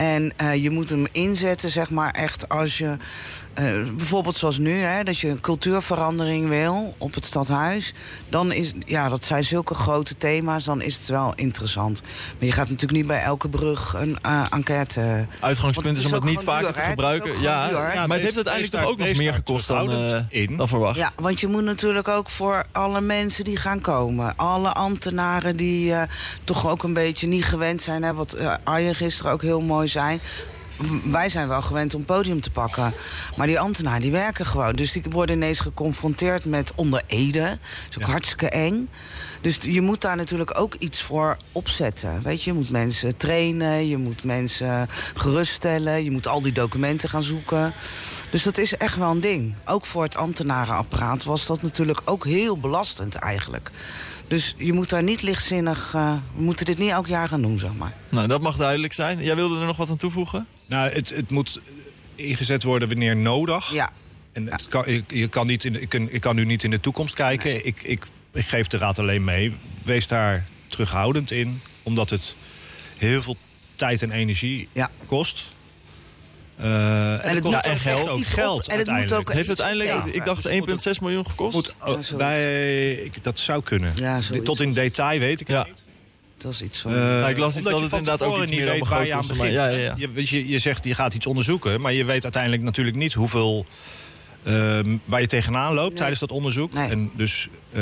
[0.00, 2.96] En eh, je moet hem inzetten, zeg maar, echt als je...
[3.54, 3.64] eh,
[3.96, 7.94] bijvoorbeeld zoals nu, hè, dat je een cultuurverandering wil op het stadhuis.
[8.28, 12.02] Dan is, ja, dat zijn zulke grote thema's, dan is het wel interessant.
[12.38, 15.26] Maar je gaat natuurlijk niet bij elke brug een eh, enquête...
[15.40, 16.80] Uitgangspunt is is om het ook niet vaker duur, te?
[16.80, 17.40] Het gebruiken.
[17.40, 17.92] Ja, duur, hè?
[17.92, 20.56] Ja, maar het heeft uiteindelijk toch ook nog meer gekost dan, eh, in.
[20.56, 20.96] dan verwacht.
[20.96, 24.36] Ja, want je moet natuurlijk ook voor alle mensen die gaan komen.
[24.36, 26.02] Alle ambtenaren die eh,
[26.44, 28.02] toch ook een beetje niet gewend zijn.
[28.02, 29.88] Hè, wat eh, Arjen gisteren ook heel mooi
[30.76, 32.92] W- Wij zijn wel gewend om podium te pakken.
[33.36, 34.72] Maar die ambtenaren die werken gewoon.
[34.72, 37.40] Dus die worden ineens geconfronteerd met onder Ede.
[37.40, 37.58] Dat
[37.90, 38.10] is ook Ja.
[38.10, 38.88] hartstikke eng.
[39.40, 42.22] Dus je moet daar natuurlijk ook iets voor opzetten.
[42.22, 47.08] Weet je, je moet mensen trainen, je moet mensen geruststellen, je moet al die documenten
[47.08, 47.74] gaan zoeken.
[48.30, 49.54] Dus dat is echt wel een ding.
[49.64, 53.70] Ook voor het ambtenarenapparaat was dat natuurlijk ook heel belastend eigenlijk.
[54.30, 55.92] Dus je moet daar niet lichtzinnig...
[55.94, 57.94] eh, we moeten dit niet elk jaar gaan doen, zeg maar.
[58.08, 59.22] Nou, dat mag duidelijk zijn.
[59.22, 60.46] Jij wilde er nog wat aan toevoegen?
[60.66, 61.60] Nou, het, het moet
[62.14, 63.72] ingezet worden wanneer nodig.
[63.72, 63.90] Ja,
[64.32, 66.62] En het kan, je, je kan niet in de, ik, kan, ik kan nu niet
[66.64, 67.66] in de toekomst kijken.
[67.66, 69.54] Ik, ik, ik geef de raad alleen mee.
[69.82, 71.60] Wees daar terughoudend in.
[71.82, 72.36] Omdat het
[72.98, 73.36] heel veel
[73.74, 74.90] tijd en energie Ja.
[75.06, 75.52] kost.
[76.60, 78.08] Eh, en, het het kost moet ook ook echt geld.
[78.08, 80.52] ook iets geld op- en het moet ook- Het heeft iets uiteindelijk, ik dacht Dus
[80.52, 81.54] het moet 1,6 miljoen gekost.
[81.54, 82.16] Moet, oh, Ja, zo.
[82.16, 83.92] bij, ik, dat zou kunnen.
[83.96, 84.44] Ja, zoiets.
[84.46, 85.76] Tot in detail weet ik het niet.
[86.38, 86.90] dat is iets van...
[86.92, 89.06] Eh, Nou, ik las iets dat je het inderdaad ook iets niet meer weet waar
[89.06, 89.52] je aan begint.
[89.52, 89.94] ja, ja, ja.
[89.96, 93.66] Je, je, je zegt je gaat iets onderzoeken, maar je weet uiteindelijk natuurlijk niet hoeveel
[94.44, 95.96] ehm, waar je tegenaan loopt Nee.
[95.98, 96.72] tijdens dat onderzoek.
[96.72, 96.90] Nee.
[96.90, 97.80] En dus, eh,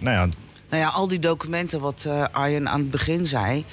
[0.10, 0.28] ja,
[0.70, 3.64] Nou ja, al die documenten wat eh, Arjen aan het begin zei...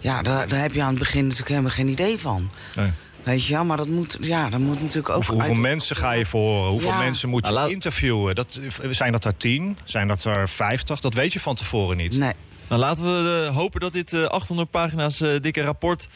[0.00, 2.50] ja, daar, daar heb je aan het begin natuurlijk helemaal geen idee van.
[2.76, 2.90] nee.
[3.24, 5.14] Weet je, ja, maar dat moet, ja, dat moet natuurlijk ook...
[5.14, 6.70] hoeveel, hoeveel uit- mensen ga je voor horen?
[6.70, 6.98] Hoeveel Ja.
[6.98, 8.34] mensen moet je Nou, laat- interviewen?
[8.34, 8.60] Dat,
[8.90, 9.78] zijn dat er tien?
[9.84, 11.00] Zijn dat er vijftig?
[11.00, 12.16] Dat weet je van tevoren niet.
[12.16, 12.32] Nee,
[12.68, 16.08] Nou, laten we eh, hopen dat dit eh, 800 pagina's eh, dikke rapport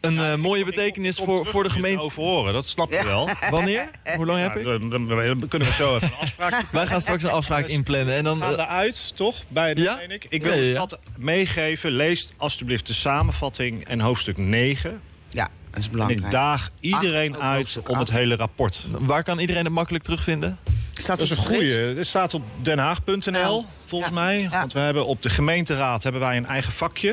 [0.00, 2.02] een eh, mooie betekenis Kom voor, voor de gemeente...
[2.02, 3.28] overhoren, dat snap je wel.
[3.50, 3.90] Wanneer?
[4.16, 4.64] Hoe lang heb ik?
[4.64, 8.14] dan, dan- dan kunnen we zo even een afspraak Wij gaan straks een afspraak inplannen.
[8.14, 9.42] En dan, gaan eh, eruit, toch?
[9.48, 10.00] Bij de Ja?
[10.00, 10.26] ik.
[10.28, 11.90] Ik wil Ja, de stad meegeven.
[11.90, 15.00] Lees alstublieft de samenvatting en hoofdstuk 9.
[15.30, 16.24] ja, dat is En belangrijk.
[16.24, 18.86] ik daag iedereen uit om het hele rapport.
[18.90, 20.58] waar kan iedereen het makkelijk terugvinden?
[20.92, 21.94] Staat Dat is een de goede.
[21.96, 24.16] Het staat op denhaag.nl, volgens Ja.
[24.20, 24.40] mij.
[24.40, 24.48] Ja.
[24.50, 27.08] Want we hebben op de gemeenteraad hebben wij een eigen vakje.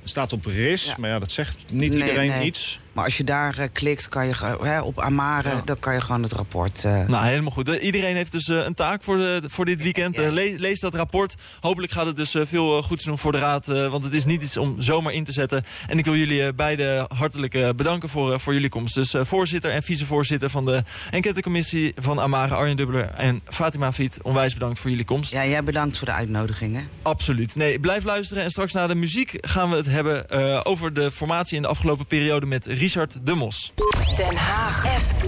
[0.00, 0.94] Het staat op RIS, Ja.
[0.98, 2.44] maar ja, dat zegt niet Nee, iedereen nee.
[2.46, 2.78] iets.
[2.94, 5.62] Maar als je daar eh, klikt, kan je, hè, op Amare, Ja.
[5.64, 6.84] dan kan je gewoon het rapport...
[6.84, 7.68] eh, Nou, helemaal goed.
[7.68, 10.16] Eh, Iedereen heeft dus een taak voor, de, voor dit weekend.
[10.16, 10.30] Ja.
[10.30, 11.34] Le- lees dat rapport.
[11.60, 13.66] Hopelijk gaat het dus veel goeds doen voor de raad.
[13.66, 15.64] want het is niet iets om zomaar in te zetten.
[15.88, 18.94] En ik wil jullie beiden hartelijk bedanken voor, voor jullie komst.
[18.94, 24.18] Dus voorzitter en vicevoorzitter van de enquêtecommissie van Amare, Arjen Dubbeler en Fatima Fiet.
[24.22, 25.32] Onwijs bedankt voor jullie komst.
[25.32, 26.82] ja, jij bedankt voor de uitnodiging, hè?
[27.02, 27.54] Absoluut.
[27.54, 28.42] Nee, blijf luisteren.
[28.42, 30.30] En straks na de muziek gaan we het hebben
[30.64, 33.72] over de formatie in de afgelopen periode met Richard de Mos.
[34.16, 35.26] Den Haag FM.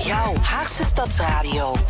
[0.00, 0.06] 92.0.
[0.06, 1.74] Jouw Haagse Stadsradio.
[1.76, 1.80] 100%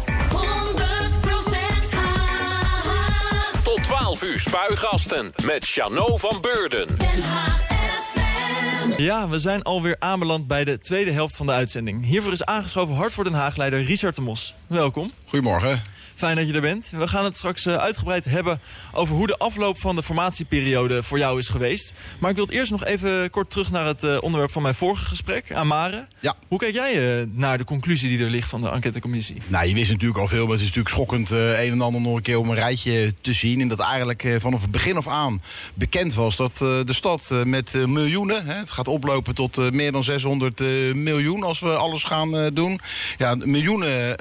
[1.94, 3.62] Haag.
[3.64, 6.98] Tot 12 uur spuigasten met Chano van Beurden.
[6.98, 7.66] Den Haag
[8.12, 9.02] FM.
[9.02, 12.04] Ja, we zijn alweer aanbeland bij de tweede helft van de uitzending.
[12.04, 14.54] Hiervoor is aangeschoven Hart voor Den Haag-leider Richard de Mos.
[14.66, 15.12] Welkom.
[15.24, 15.82] Goedemorgen.
[16.18, 16.90] Fijn dat je er bent.
[16.96, 18.60] We gaan het straks eh, uitgebreid hebben
[18.92, 21.92] over hoe de afloop van de formatieperiode voor jou is geweest.
[22.20, 25.04] Maar ik wil eerst nog even kort terug naar het eh, onderwerp van mijn vorige
[25.04, 26.06] gesprek, Amare.
[26.20, 26.34] Ja.
[26.48, 29.42] Hoe kijk jij eh, naar de conclusie die er ligt van de enquêtecommissie?
[29.46, 32.16] Nou, je wist natuurlijk al veel, maar het is natuurlijk schokkend een en ander nog
[32.16, 33.60] een keer om een rijtje te zien.
[33.60, 35.42] En dat eigenlijk vanaf het begin af aan
[35.74, 40.60] bekend was dat de stad met miljoenen, hè, het gaat oplopen tot meer dan 600
[40.60, 42.80] eh, miljoen als we alles gaan doen.
[43.18, 44.16] Ja, miljoenen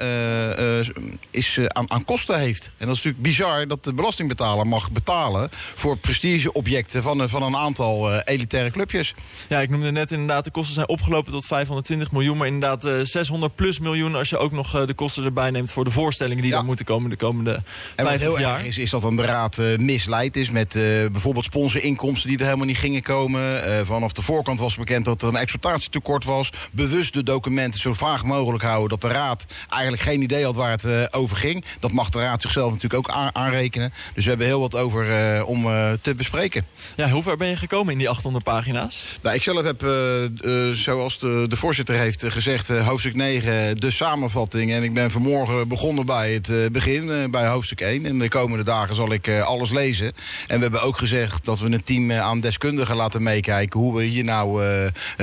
[1.30, 2.64] is eh, aan, aan kosten heeft.
[2.76, 7.42] En dat is natuurlijk bizar dat de belastingbetaler mag betalen voor prestigeobjecten van, een- van
[7.42, 9.14] een aantal eh, elitaire clubjes.
[9.48, 12.36] Ja, ik noemde net inderdaad, de kosten zijn opgelopen tot 520 miljoen.
[12.36, 15.72] Maar inderdaad eh, 600 plus miljoen als je ook nog eh, de kosten erbij neemt
[15.72, 16.56] voor de voorstellingen die Ja.
[16.56, 17.62] dan moeten komen de komende En
[18.04, 18.58] wat 50 heel jaar.
[18.58, 22.38] erg is, is dat dan de raad eh, misleid is met eh, bijvoorbeeld sponsorinkomsten die
[22.38, 23.64] er helemaal niet gingen komen.
[23.64, 26.50] Eh, vanaf de voorkant was bekend dat er een exploitatietekort was.
[26.72, 30.70] Bewust de documenten zo vaag mogelijk houden dat de raad eigenlijk geen idee had waar
[30.70, 31.64] het eh, over ging.
[31.80, 33.92] Dat mag de raad zichzelf natuurlijk ook aan- aanrekenen.
[34.14, 36.66] Dus we hebben heel wat over eh, om eh, te bespreken.
[36.96, 39.18] Ja, hoe ver ben je gekomen in die 800 pagina's?
[39.22, 44.72] Nou, ik zelf heb, eh, zoals de, de voorzitter heeft gezegd, hoofdstuk 9, de samenvatting.
[44.72, 48.06] En ik ben vanmorgen begonnen bij het begin, bij hoofdstuk 1.
[48.06, 50.12] En de komende dagen zal ik alles lezen.
[50.46, 53.80] En we hebben ook gezegd dat we een team aan deskundigen laten meekijken...
[53.80, 54.62] hoe we hier nou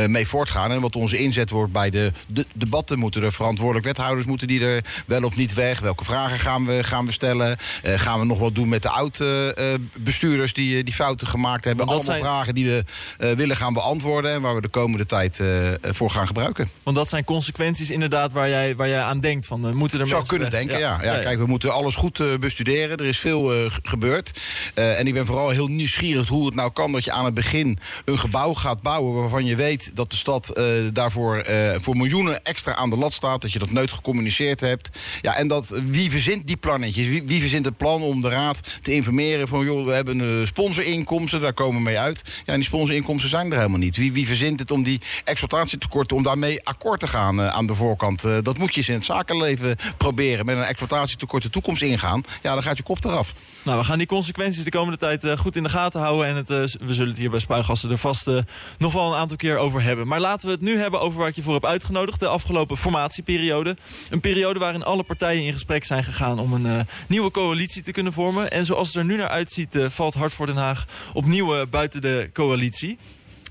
[0.08, 0.72] mee voortgaan.
[0.72, 3.00] En wat onze inzet wordt bij de, de debatten.
[3.00, 5.80] Moeten er verantwoordelijk wethouders, moeten die er wel of niet weg?
[5.80, 7.58] Welke vragen gaan we, gaan we stellen?
[7.84, 11.86] Eh, gaan we nog wat doen met de oud-bestuurders die, eh, die fouten gemaakt hebben?
[11.86, 12.84] Allemaal zijn- vragen die we
[13.18, 14.32] eh, willen gaan beantwoorden...
[14.32, 16.70] en waar we de komende tijd eh, voor gaan gebruiken.
[16.84, 19.48] Want dat zijn consequenties inderdaad waar jij, waar jij aan denkt.
[19.48, 21.00] Van, eh, moeten er Zou mensen kunnen denken, ja.
[21.04, 22.98] Ja, Kijk, we moeten alles goed eh, bestuderen.
[22.98, 24.40] Er is veel eh, gebeurd.
[24.74, 26.92] Eh, en ik ben vooral heel nieuwsgierig hoe het nou kan...
[26.92, 29.14] dat je aan het begin een gebouw gaat bouwen...
[29.14, 33.14] waarvan je weet dat de stad eh, daarvoor eh, voor miljoenen extra aan de lat
[33.14, 33.42] staat.
[33.42, 34.90] Dat je dat nooit gecommuniceerd hebt.
[35.22, 37.08] Ja, en dat, wie verzint die plannetjes?
[37.08, 39.66] Wie, wie verzint het plan om de raad te informeren van...
[39.66, 42.22] joh, we hebben eh, sponsorinkomsten, daar komen we mee uit.
[42.46, 43.96] Ja, en die sponsorinkomsten zijn er helemaal niet.
[43.96, 46.18] Wie, wie verzint het om die exploitatietekorten...
[46.18, 48.24] om daarmee akkoord te gaan eh, aan de voorkant?
[48.24, 50.46] Eh, dat moet je eens in het zakenleven proberen.
[50.46, 52.22] Met een exploitatietekort de toekomst ingaan.
[52.42, 53.34] Ja, dan gaat je kop eraf.
[53.66, 56.28] Nou, we gaan die consequenties de komende tijd eh, goed in de gaten houden.
[56.28, 58.38] En het, eh, we zullen het hier bij Spuigassen er vast eh,
[58.78, 60.08] nog wel een aantal keer over hebben.
[60.08, 62.20] Maar laten we het nu hebben over waar ik je voor heb uitgenodigd.
[62.20, 63.78] De afgelopen formatieperiode.
[64.10, 68.14] Een periode waarin alle partijen in gesprek zijn gegaan om een nieuwe coalitie te kunnen
[68.14, 68.52] vormen.
[68.52, 72.30] En zoals het er nu naar uitziet, valt Hart voor Den Haag opnieuw buiten de
[72.34, 72.98] coalitie.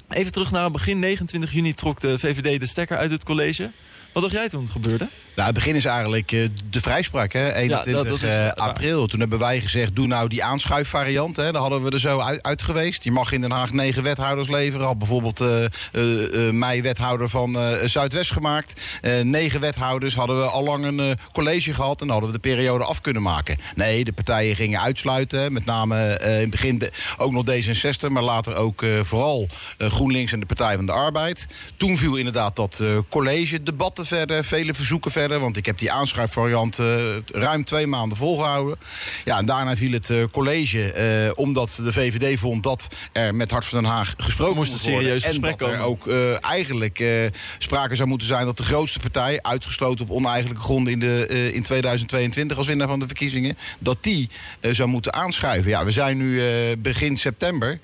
[0.08, 0.98] Even terug naar begin.
[0.98, 3.70] 29 juni trok de VVD de stekker uit het college.
[4.12, 5.08] Wat dacht jij toen het gebeurde?
[5.34, 7.54] Nou, het begin is eigenlijk eh, de vrijspraak, hè?
[7.54, 8.52] 21 dat- dat is eh, waar.
[8.54, 9.06] april.
[9.06, 11.36] Toen hebben wij gezegd, doe nou die aanschuifvariant.
[11.36, 11.52] Hè?
[11.52, 13.04] Daar hadden we er zo uit, uit geweest.
[13.04, 14.86] Je mag in Den Haag negen wethouders leveren.
[14.86, 18.80] Had bijvoorbeeld eh, mij wethouder van Zuidwest gemaakt.
[19.22, 22.00] Negen wethouders hadden we al lang een college gehad...
[22.00, 23.58] en hadden we de periode af kunnen maken.
[23.74, 25.52] Nee, de partijen gingen uitsluiten.
[25.52, 28.08] Met name in het begin de- ook nog D66...
[28.08, 31.46] maar later ook vooral GroenLinks en de Partij van de Arbeid.
[31.76, 35.22] Toen viel inderdaad dat college debatten verder, vele verzoeken verder...
[35.28, 36.86] want ik heb die aanschuifvariant eh,
[37.26, 38.78] ruim twee maanden volgehouden.
[39.24, 42.62] Ja, en daarna viel het eh, college, eh, omdat de VVD vond...
[42.62, 46.08] dat er met Hart van Den Haag gesproken moest serieus en gesprek dat er ook
[46.40, 47.04] eigenlijk
[47.58, 48.44] sprake zou moeten zijn...
[48.44, 50.92] dat de grootste partij, uitgesloten op oneigenlijke gronden...
[50.92, 53.58] in, de, in 2022 als winnaar van de verkiezingen...
[53.78, 54.28] dat die
[54.60, 55.70] zou moeten aanschuiven.
[55.70, 56.42] Ja, we zijn nu
[56.78, 57.80] begin september.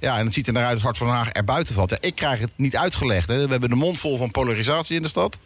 [0.00, 1.90] Ja, en het ziet er naar uit dat Hart van Den Haag er buiten valt.
[1.90, 3.28] Ja, ik krijg het niet uitgelegd.
[3.28, 3.44] Hè.
[3.44, 5.38] We hebben de mond vol van polarisatie in de stad.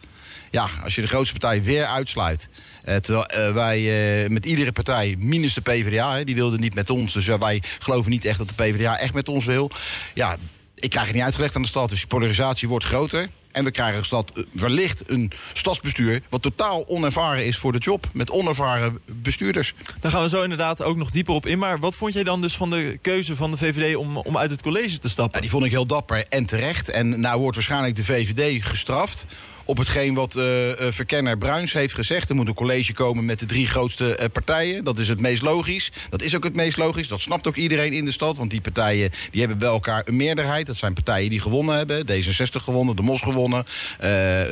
[0.51, 2.49] Ja, als je de grootste partij weer uitsluit.
[2.83, 6.75] eh, terwijl eh, wij eh, met iedere partij, minus de PvdA, hè, die wilde niet
[6.75, 7.13] met ons.
[7.13, 9.71] Dus wij geloven niet echt dat de PvdA echt met ons wil.
[10.13, 10.37] Ja,
[10.75, 11.89] ik krijg het niet uitgelegd aan de stad.
[11.89, 13.29] Dus die polarisatie wordt groter.
[13.55, 16.21] En we krijgen een stad, wellicht een stadsbestuur...
[16.29, 18.07] wat totaal onervaren is voor de job.
[18.13, 19.73] Met onervaren bestuurders.
[19.99, 21.59] Daar gaan we zo inderdaad ook nog dieper op in.
[21.59, 24.51] Maar wat vond jij dan dus van de keuze van de VVD om, om uit
[24.51, 25.35] het college te stappen?
[25.35, 26.89] Ja, die vond ik heel dapper en terecht.
[26.89, 29.25] En nou wordt waarschijnlijk de VVD gestraft
[29.65, 32.29] op hetgeen wat eh, eh, verkenner Bruins heeft gezegd.
[32.29, 34.83] Er moet een college komen met de drie grootste eh, partijen.
[34.83, 35.91] Dat is het meest logisch.
[36.09, 37.07] Dat is ook het meest logisch.
[37.07, 38.37] Dat snapt ook iedereen in de stad.
[38.37, 40.65] Want die partijen die hebben bij elkaar een meerderheid.
[40.65, 42.05] Dat zijn partijen die gewonnen hebben.
[42.11, 43.63] D66 gewonnen, de MOS gewonnen.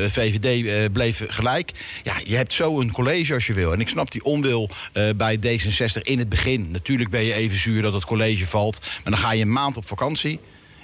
[0.10, 1.72] VVD bleef gelijk.
[2.04, 3.74] Ja, je hebt zo een college als je wil.
[3.74, 4.70] En ik snap die onwil
[5.16, 6.72] bij D66 in het begin.
[6.72, 8.80] Natuurlijk ben je even zuur dat het college valt.
[8.80, 10.40] Maar dan ga je een maand op vakantie.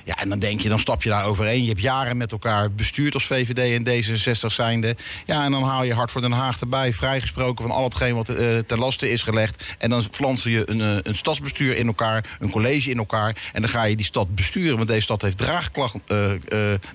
[0.09, 1.61] Ja, en dan denk je, dan stap je daar overheen.
[1.61, 4.95] Je hebt jaren met elkaar bestuurd als VVD en D66 zijnde.
[5.25, 6.93] Ja, en dan haal je Hart voor Den Haag erbij.
[6.93, 9.63] Vrijgesproken van al hetgeen wat eh, ten laste is gelegd.
[9.77, 13.49] En dan flansen je een, eh, een stadsbestuur in elkaar, een college in elkaar.
[13.53, 14.75] En dan ga je die stad besturen.
[14.75, 16.31] Want deze stad heeft draagkracht, eh,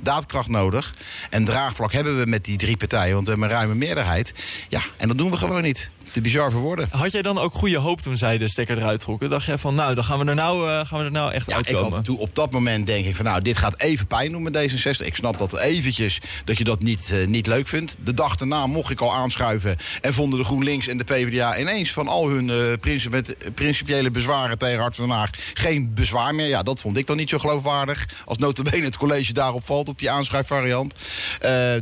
[0.00, 0.94] daadkracht nodig.
[1.30, 3.14] En draagvlak hebben we met die drie partijen.
[3.14, 4.34] Want we hebben een ruime meerderheid.
[4.68, 5.90] Ja, en dat doen we gewoon niet.
[6.12, 6.88] Te bizar voor woorden.
[6.90, 9.30] Had jij dan ook goede hoop toen zij de stekker eruit trokken?
[9.30, 11.46] Dacht jij van, nou, dan gaan we er nou, eh, gaan we er nou echt
[11.50, 11.92] Ja, ik uitkomen?
[11.92, 14.56] had toen op dat moment denk ik van nou, dit gaat even pijn doen met
[14.56, 15.06] D66.
[15.06, 17.96] Ik snap dat eventjes dat je dat niet, eh, niet leuk vindt.
[18.04, 21.92] De dag daarna mocht ik al aanschuiven en vonden de GroenLinks en de PvdA ineens
[21.92, 26.34] van al hun eh, princi- met principiële bezwaren tegen Hart van Den Haag geen bezwaar
[26.34, 26.46] meer.
[26.48, 28.08] Ja, dat vond ik dan niet zo geloofwaardig.
[28.24, 30.94] Als notabene het college daarop valt, op die aanschuifvariant.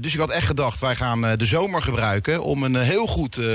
[0.01, 3.47] Dus ik had echt gedacht, wij gaan de zomer gebruiken om een heel goed eh,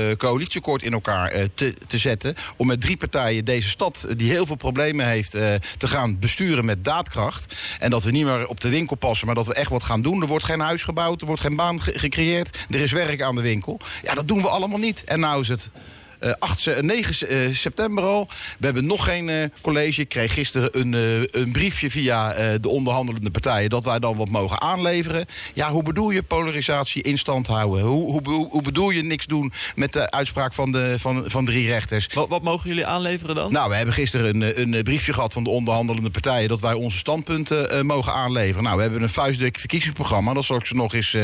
[0.60, 2.34] coalitieakkoord in elkaar eh, te, te zetten.
[2.56, 6.18] Om met drie partijen deze stad, eh, die heel veel problemen heeft, eh, te gaan
[6.18, 7.54] besturen met daadkracht.
[7.78, 10.02] En dat we niet meer op de winkel passen, maar dat we echt wat gaan
[10.02, 10.22] doen.
[10.22, 12.56] Er wordt geen huis gebouwd, er wordt geen baan ge- gecreëerd.
[12.70, 13.80] Er is werk aan de winkel.
[14.02, 15.04] Ja, dat doen we allemaal niet.
[15.04, 15.70] En nou is het...
[16.18, 18.28] eh 8, se- 9 se- eh, september al.
[18.58, 20.00] We hebben nog geen eh, college.
[20.00, 23.70] Ik kreeg gisteren een, eh, een briefje via eh, de onderhandelende partijen...
[23.70, 25.26] dat wij dan wat mogen aanleveren.
[25.54, 27.84] Ja, hoe bedoel je polarisatie in stand houden?
[27.84, 32.08] Hoe, hoe, bedoel je niks doen met de uitspraak van, de, van, van drie rechters?
[32.14, 33.52] Wat, wat mogen jullie aanleveren dan?
[33.52, 36.48] Nou, we hebben gisteren een, een briefje gehad van de onderhandelende partijen...
[36.48, 38.62] dat wij onze standpunten mogen aanleveren.
[38.62, 40.34] Nou, we hebben een vuistdik verkiezingsprogramma.
[40.34, 41.16] Dat zal ik ze nog eens,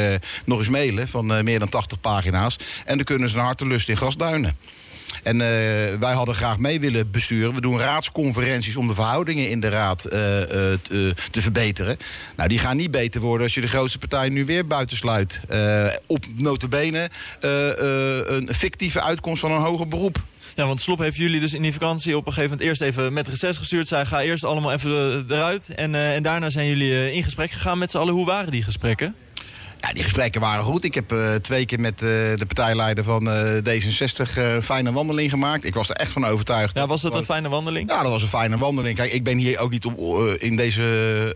[0.44, 2.56] nog eens mailen van meer dan 80 pagina's.
[2.84, 4.56] En dan kunnen ze naar hartelust in Gasduinen.
[5.22, 5.46] En eh,
[5.98, 7.54] wij hadden graag mee willen besturen.
[7.54, 11.96] We doen raadsconferenties om de verhoudingen in de raad eh, eh, te, te verbeteren.
[12.36, 15.40] Nou, die gaan niet beter worden als je de grootste partij nu weer buitensluit.
[16.06, 20.22] Op notabene een fictieve uitkomst van een hoger beroep.
[20.54, 23.12] Ja, want Slop heeft jullie dus in die vakantie op een gegeven moment eerst even
[23.12, 23.88] met reces gestuurd.
[23.88, 25.68] Zij ga eerst allemaal even eruit.
[25.68, 28.14] En, en daarna zijn jullie in gesprek gegaan met z'n allen.
[28.14, 29.14] Hoe waren die gesprekken?
[29.86, 30.84] Ja, die gesprekken waren goed.
[30.84, 34.92] Ik heb eh, twee keer met eh, de partijleider van eh, D66 eh, een fijne
[34.92, 35.64] wandeling gemaakt.
[35.64, 36.76] Ik was er echt van overtuigd.
[36.76, 37.90] Ja, was dat een fijne wandeling?
[37.90, 38.96] Ja, dat was een fijne wandeling.
[38.96, 41.32] Kijk, ik ben hier ook niet op, eh, in deze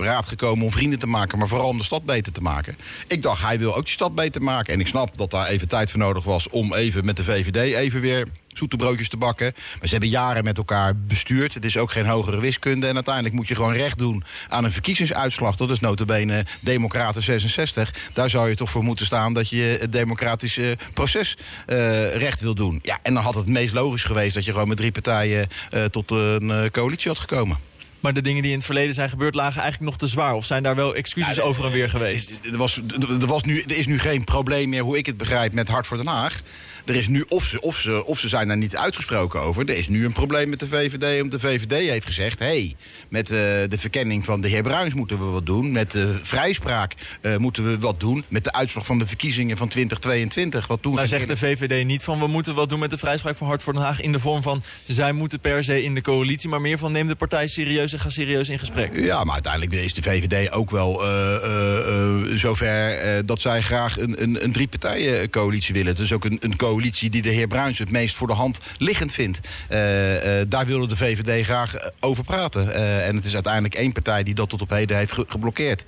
[0.00, 2.76] raad gekomen om vrienden te maken, maar vooral om de stad beter te maken.
[3.06, 4.74] Ik dacht, hij wil ook die stad beter maken.
[4.74, 7.56] En ik snap dat daar even tijd voor nodig was om even met de VVD
[7.56, 8.26] even weer
[8.58, 9.52] zoete broodjes te bakken.
[9.54, 11.54] Maar ze hebben jaren met elkaar bestuurd.
[11.54, 12.86] Het is ook geen hogere wiskunde.
[12.86, 15.56] En uiteindelijk moet je gewoon recht doen aan een verkiezingsuitslag.
[15.56, 17.94] Dat is notabene Democraten 66.
[18.12, 22.54] Daar zou je toch voor moeten staan dat je het democratische proces eh, recht wil
[22.54, 22.78] doen.
[22.82, 25.84] Ja, en dan had het meest logisch geweest dat je gewoon met drie partijen eh,
[25.84, 27.58] tot een eh, coalitie had gekomen.
[28.00, 30.34] Maar de dingen die in het verleden zijn gebeurd lagen eigenlijk nog te zwaar.
[30.34, 32.40] Of zijn daar wel excuses over en weer geweest?
[32.44, 32.80] Er, was,
[33.20, 35.86] er, was nu, er is nu geen probleem meer, hoe ik het begrijp, met Hart
[35.86, 36.42] voor Den Haag.
[36.86, 39.68] Er is nu, of ze, of, ze, of ze zijn daar niet uitgesproken over.
[39.68, 41.22] Er is nu een probleem met de VVD.
[41.22, 42.76] Omdat de VVD heeft gezegd: hé, hey,
[43.08, 45.72] met eh, de verkenning van de heer Bruins moeten we wat doen.
[45.72, 48.24] Met de vrijspraak eh, moeten we wat doen.
[48.28, 50.66] Met de uitslag van de verkiezingen van 2022.
[50.66, 53.36] Wat toen ging- zegt de VVD niet van we moeten wat doen met de vrijspraak
[53.36, 54.00] van Hart voor Den Haag...
[54.00, 56.48] in de vorm van zij moeten per se in de coalitie...
[56.48, 58.96] maar meer van neem de partij serieus en ga serieus in gesprek.
[58.96, 64.44] Ja, maar uiteindelijk is de VVD ook wel eh, zover dat zij graag een, een,
[64.44, 65.92] een drie-partijen-coalitie willen.
[65.92, 68.58] Het is ook een, een coalitie die de heer Bruins het meest voor de hand
[68.78, 69.40] liggend vindt.
[69.68, 72.74] Eh, eh, daar wilde de VVD graag eh, over praten.
[73.04, 75.84] En het is uiteindelijk één partij die dat tot op heden heeft ge- geblokkeerd.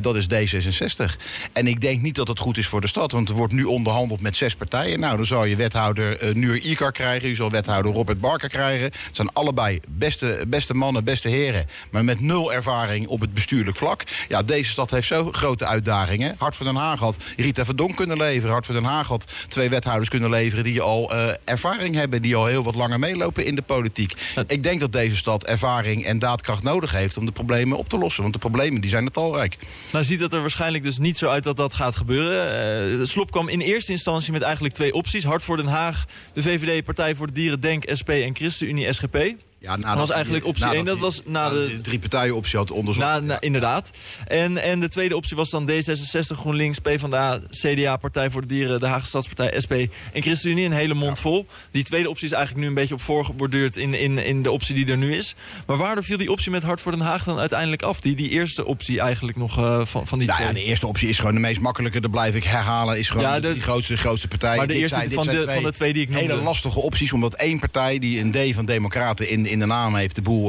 [0.00, 1.16] Dat is D66.
[1.52, 3.64] En ik denk niet dat het goed is voor de stad, want er wordt nu
[3.64, 5.00] onderhandeld met zes partijen.
[5.00, 8.84] Nou, dan zal je wethouder Nuur Ikar krijgen, je zal wethouder Robert Barker krijgen.
[8.84, 13.76] Het zijn allebei beste, beste mannen, beste heren, maar met nul ervaring op het bestuurlijk
[13.76, 14.02] vlak.
[14.28, 16.34] Ja, deze stad heeft zo grote uitdagingen.
[16.38, 18.50] Hart van Den Haag had Rita Verdonk kunnen leveren.
[18.52, 22.36] Hart van Den Haag had twee wethouders kunnen leveren die al uh, ervaring hebben, die
[22.36, 24.12] al heel wat langer meelopen in de politiek.
[24.46, 27.98] Ik denk dat deze stad ervaring en daadkracht nodig heeft om de problemen op te
[27.98, 29.58] lossen, want de problemen die zijn er talrijk.
[29.92, 32.98] Nou ziet het er waarschijnlijk dus niet zo uit dat dat gaat gebeuren.
[32.98, 35.24] Uh, Slop kwam in eerste instantie met eigenlijk twee opties.
[35.24, 39.45] Hart voor Den Haag, de VVD, Partij voor de Dieren, DENK, SP en ChristenUnie, SGP.
[39.66, 40.84] Ja, dat was eigenlijk optie 1.
[40.84, 43.22] Dat was na de, de drie partijen optie had onderzocht.
[43.22, 43.40] Na.
[43.40, 43.90] Inderdaad.
[44.26, 48.80] En, en de tweede optie was dan D66, GroenLinks, PvdA, CDA, Partij voor de Dieren,
[48.80, 49.72] de Haagse Stadspartij, SP
[50.12, 50.64] en ChristenUnie.
[50.64, 51.22] Een hele mond ja.
[51.22, 51.46] vol.
[51.70, 54.74] Die tweede optie is eigenlijk nu een beetje op voorgeborduurd in, in, in de optie
[54.74, 55.34] die er nu is.
[55.66, 58.00] Maar waardoor viel die optie met Hart voor Den Haag dan uiteindelijk af?
[58.00, 60.52] Die, die eerste optie eigenlijk nog uh, van, van die nou, twee.
[60.52, 62.00] Ja, de eerste optie is gewoon de meest makkelijke.
[62.00, 62.98] Dat blijf ik herhalen.
[62.98, 64.56] Is gewoon ja, de, die grootste, grootste partij.
[64.56, 66.32] Maar de dit eerste zijn, van, de, zijn van de twee die ik noemde.
[66.32, 67.12] Hele lastige opties.
[67.12, 70.22] Omdat één partij, die een D van Democraten in, in in de naam heeft, de
[70.22, 70.48] boel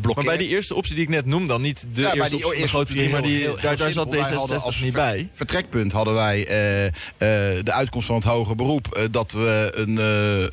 [0.00, 0.14] blokkeert.
[0.14, 2.62] Maar bij die eerste optie die ik net noem dan, niet de Ja, eerste optie
[2.62, 4.20] de grote drie, maar die, heel- heel daar, daar zat simpel.
[4.28, 5.28] Wij hadden als D66 niet bij.
[5.34, 6.46] Vertrekpunt hadden wij eh,
[7.64, 9.08] de uitkomst van het hoger beroep...
[9.10, 9.96] dat we een,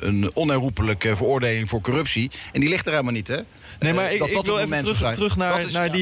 [0.08, 2.30] een onherroepelijke veroordeling voor corruptie...
[2.52, 3.36] en die ligt er helemaal niet, hè?
[3.80, 5.92] Nee, maar ik, dat ik dat wil even terug, terug naar, is- naar ja,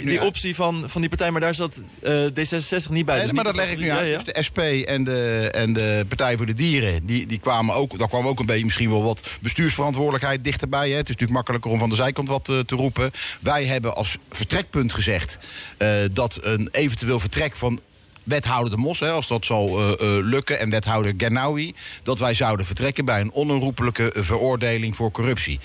[0.00, 3.14] die, optie van, van die partij, maar daar zat eh, D66 niet bij.
[3.16, 4.08] Nee, dus maar dat leg ik nu ja, uit.
[4.08, 4.14] ja.
[4.22, 7.98] Dus de SP en de, en de Partij voor de Dieren, die, die kwamen ook,
[7.98, 10.90] daar kwam ook een beetje misschien wel wat bestuursverantwoordelijkheid dichterbij.
[10.90, 11.02] Hè.
[11.12, 13.10] Is natuurlijk makkelijker om van de zijkant wat eh, te roepen.
[13.40, 15.38] Wij hebben als vertrekpunt gezegd
[15.78, 17.80] eh, dat een eventueel vertrek van
[18.22, 22.66] wethouder de Mos, hè, als dat zal eh, lukken, en wethouder Gernawi, dat wij zouden
[22.66, 25.60] vertrekken bij een onherroepelijke veroordeling voor corruptie.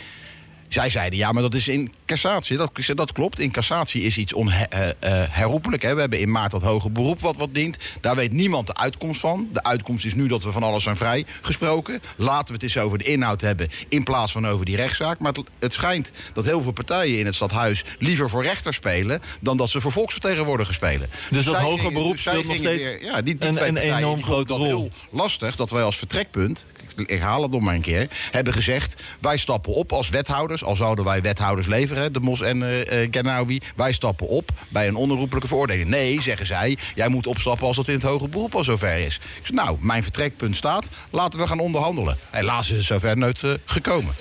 [0.67, 2.57] Zij zeiden, ja, maar dat is in cassatie.
[2.57, 3.39] Dat, dat klopt.
[3.39, 5.81] In cassatie is iets onherroepelijk.
[5.81, 7.77] We hebben in maart dat hoger beroep wat wat dient.
[8.01, 9.47] Daar weet niemand de uitkomst van.
[9.53, 12.01] De uitkomst is nu dat we van alles zijn vrijgesproken.
[12.15, 15.19] Laten we het eens over de inhoud hebben in plaats van over die rechtszaak.
[15.19, 19.21] Maar het, het schijnt dat heel veel partijen in het stadhuis liever voor rechter spelen...
[19.41, 21.09] dan dat ze voor volksvertegenwoordigers spelen.
[21.31, 23.77] Dus dat zij gingen- beroep zij speelt nog steeds weer- ja, die, die een- een
[23.77, 24.65] enorm grote dat rol.
[24.67, 26.65] heel lastig dat wij als vertrekpunt,
[26.95, 30.09] ik herhaal het nog maar een keer, hebben gezegd: wij stappen op als
[30.57, 34.51] wethouders, al zouden wij wethouders leveren, de Mos en eh eh, Gernawi, wij stappen op
[34.69, 35.89] bij een onherroepelijke veroordeling.
[35.89, 39.15] Nee, zeggen zij, jij moet opstappen als dat in het hoger beroep al zover is.
[39.15, 42.17] Ik zeg, nou, mijn vertrekpunt staat, laten we gaan onderhandelen.
[42.29, 44.13] Helaas is het zover nooit eh, gekomen.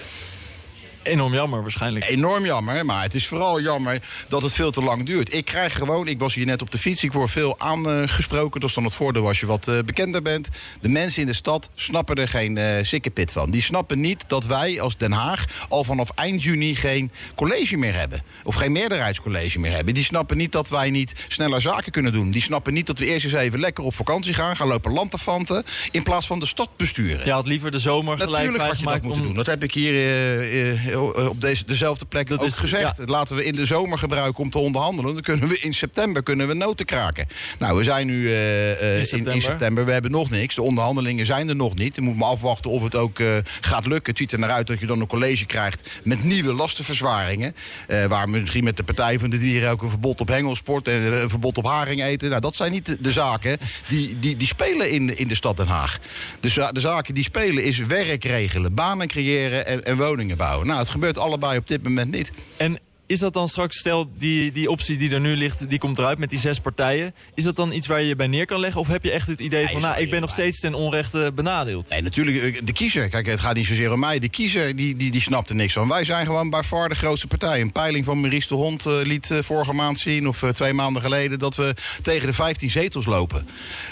[1.07, 2.09] Enorm jammer waarschijnlijk.
[2.09, 5.35] Enorm jammer, maar het is vooral jammer dat het veel te lang duurt.
[5.35, 8.61] Ik krijg gewoon, ik was hier net op de fiets, ik word veel aangesproken.
[8.61, 10.49] Dat is dan het voordeel als je wat eh, bekender bent.
[10.81, 13.51] De mensen in de stad snappen er geen eh sikkepit van.
[13.51, 17.95] Die snappen niet dat wij als Den Haag al vanaf eind juni geen college meer
[17.95, 18.23] hebben.
[18.45, 19.95] Of geen meerderheidscollege meer hebben.
[19.95, 22.31] Die snappen niet dat wij niet sneller zaken kunnen doen.
[22.31, 25.65] Die snappen niet dat we eerst eens even lekker op vakantie gaan, gaan lopen lanterfanten,
[25.91, 27.25] in plaats van de stad besturen.
[27.25, 29.27] Je had liever de zomer gelijk Natuurlijk had je dat moeten om...
[29.27, 29.35] doen.
[29.35, 33.09] Dat heb ik hier eh, op deze, dezelfde plek Dat ook is- gezegd.
[33.09, 35.13] Laten we in de zomer gebruiken om te onderhandelen.
[35.13, 37.27] Dan kunnen we in september kunnen we noten kraken.
[37.59, 39.43] Nou, we zijn nu eh, eh, in, in, september.
[39.43, 39.85] september.
[39.85, 40.55] We hebben nog niks.
[40.55, 41.95] De onderhandelingen zijn er nog niet.
[41.95, 43.27] Je moet maar afwachten of het ook eh,
[43.61, 44.11] gaat lukken.
[44.13, 47.55] Het ziet er naar uit dat je dan een college krijgt met nieuwe lastenverzwaringen.
[47.89, 51.13] Eh, waar misschien met de Partij van de Dieren ook een verbod op hengelsport en
[51.23, 52.29] een verbod op haring eten.
[52.29, 55.57] Nou, dat zijn niet de, de zaken die, die, die spelen in, in de stad
[55.57, 55.99] Den Haag.
[56.41, 60.67] De, za- de zaken die spelen is werk regelen, banen creëren en, en woningen bouwen.
[60.67, 62.33] Nou, het gebeurt allebei op dit moment niet.
[62.57, 65.99] En is dat dan straks, stel die, die optie die er nu ligt, die komt
[65.99, 67.15] eruit met die zes partijen.
[67.35, 68.81] Is dat dan iets waar je je bij neer kan leggen?
[68.81, 71.89] Of heb je echt het idee van, nou, ik ben nog steeds ten onrechte benadeeld?
[71.91, 73.09] Nee, natuurlijk, eh, de kiezer.
[73.09, 74.19] Kijk, het gaat niet zozeer om mij.
[74.19, 75.89] De kiezer, die, die, die snapt er niks van.
[75.89, 77.61] Wij zijn gewoon bij far de grootste partij.
[77.61, 80.29] Een peiling van Maurice de Hond eh, liet eh, vorige maand zien...
[80.29, 83.49] of twee maanden geleden, dat we tegen de 15 zetels lopen.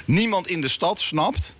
[0.07, 1.55] Niemand in de stad snapt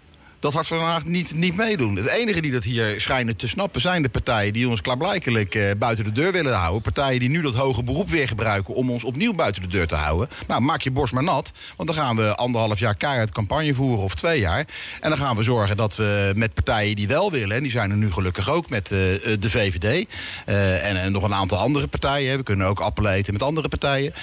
[0.45, 1.97] dat Hart van niet, niet meedoen.
[1.97, 3.81] Het enige die dat hier schijnen te snappen...
[3.81, 6.83] zijn de partijen die ons klaarblijkelijk eh, buiten de deur willen houden.
[6.83, 8.75] Partijen die nu dat hoge beroep weer gebruiken...
[8.75, 10.29] om ons opnieuw buiten de deur te houden.
[10.47, 11.53] Nou, maak je borst maar nat.
[11.77, 14.05] Want dan gaan we anderhalf jaar keihard campagne voeren...
[14.05, 14.67] of twee jaar.
[15.01, 17.57] En dan gaan we zorgen dat we met partijen die wel willen...
[17.57, 20.07] en die zijn er nu gelukkig ook met eh, eh, de VVD...
[20.45, 22.37] en, nog een aantal andere partijen.
[22.37, 24.15] We kunnen ook appelen eten met andere partijen.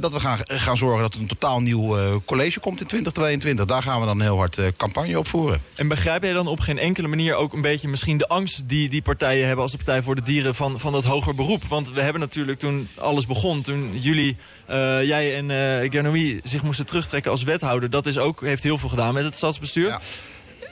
[0.00, 3.64] dat we gaan, gaan zorgen dat er een totaal nieuw college komt in 2022.
[3.64, 5.51] Daar gaan we dan heel hard campagne op voeren.
[5.74, 8.88] En begrijp jij dan op geen enkele manier ook een beetje misschien de angst die
[8.88, 11.64] die partijen hebben als de Partij voor de Dieren van, van dat hoger beroep?
[11.64, 14.36] Want we hebben natuurlijk toen alles begon, toen jullie,
[14.66, 17.90] eh, jij en eh Gernoui zich moesten terugtrekken als wethouder.
[17.90, 19.88] Dat is ook, heeft heel veel gedaan met het stadsbestuur.
[19.88, 20.00] Ja.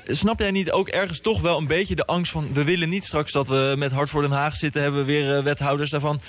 [0.07, 2.53] Snap jij niet ook ergens toch wel een beetje de angst van...
[2.53, 4.83] we willen niet straks dat we met Hart voor Den Haag zitten...
[4.83, 6.21] hebben we weer eh, wethouders daarvan...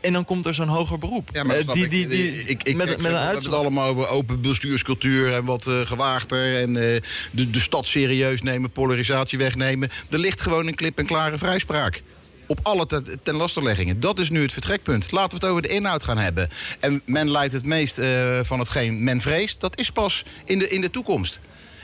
[0.00, 1.28] En dan komt er zo'n hoger beroep.
[1.32, 3.52] Ja, maar Eh, die, die, die, ik, ik, met, ik met een we hebben het
[3.52, 6.56] allemaal over open bestuurscultuur en wat eh, gewaagder.
[6.56, 7.00] En eh,
[7.32, 9.90] de, de stad serieus nemen, polarisatie wegnemen.
[10.10, 12.02] Er ligt gewoon een klip en klare vrijspraak.
[12.46, 14.00] Op alle ten, ten lasterleggingen.
[14.00, 15.12] Dat is nu het vertrekpunt.
[15.12, 16.48] Laten we het over de inhoud gaan hebben.
[16.80, 18.00] En men leidt het meest
[18.42, 19.60] van hetgeen men vreest.
[19.60, 21.40] Dat is pas in de, in de toekomst.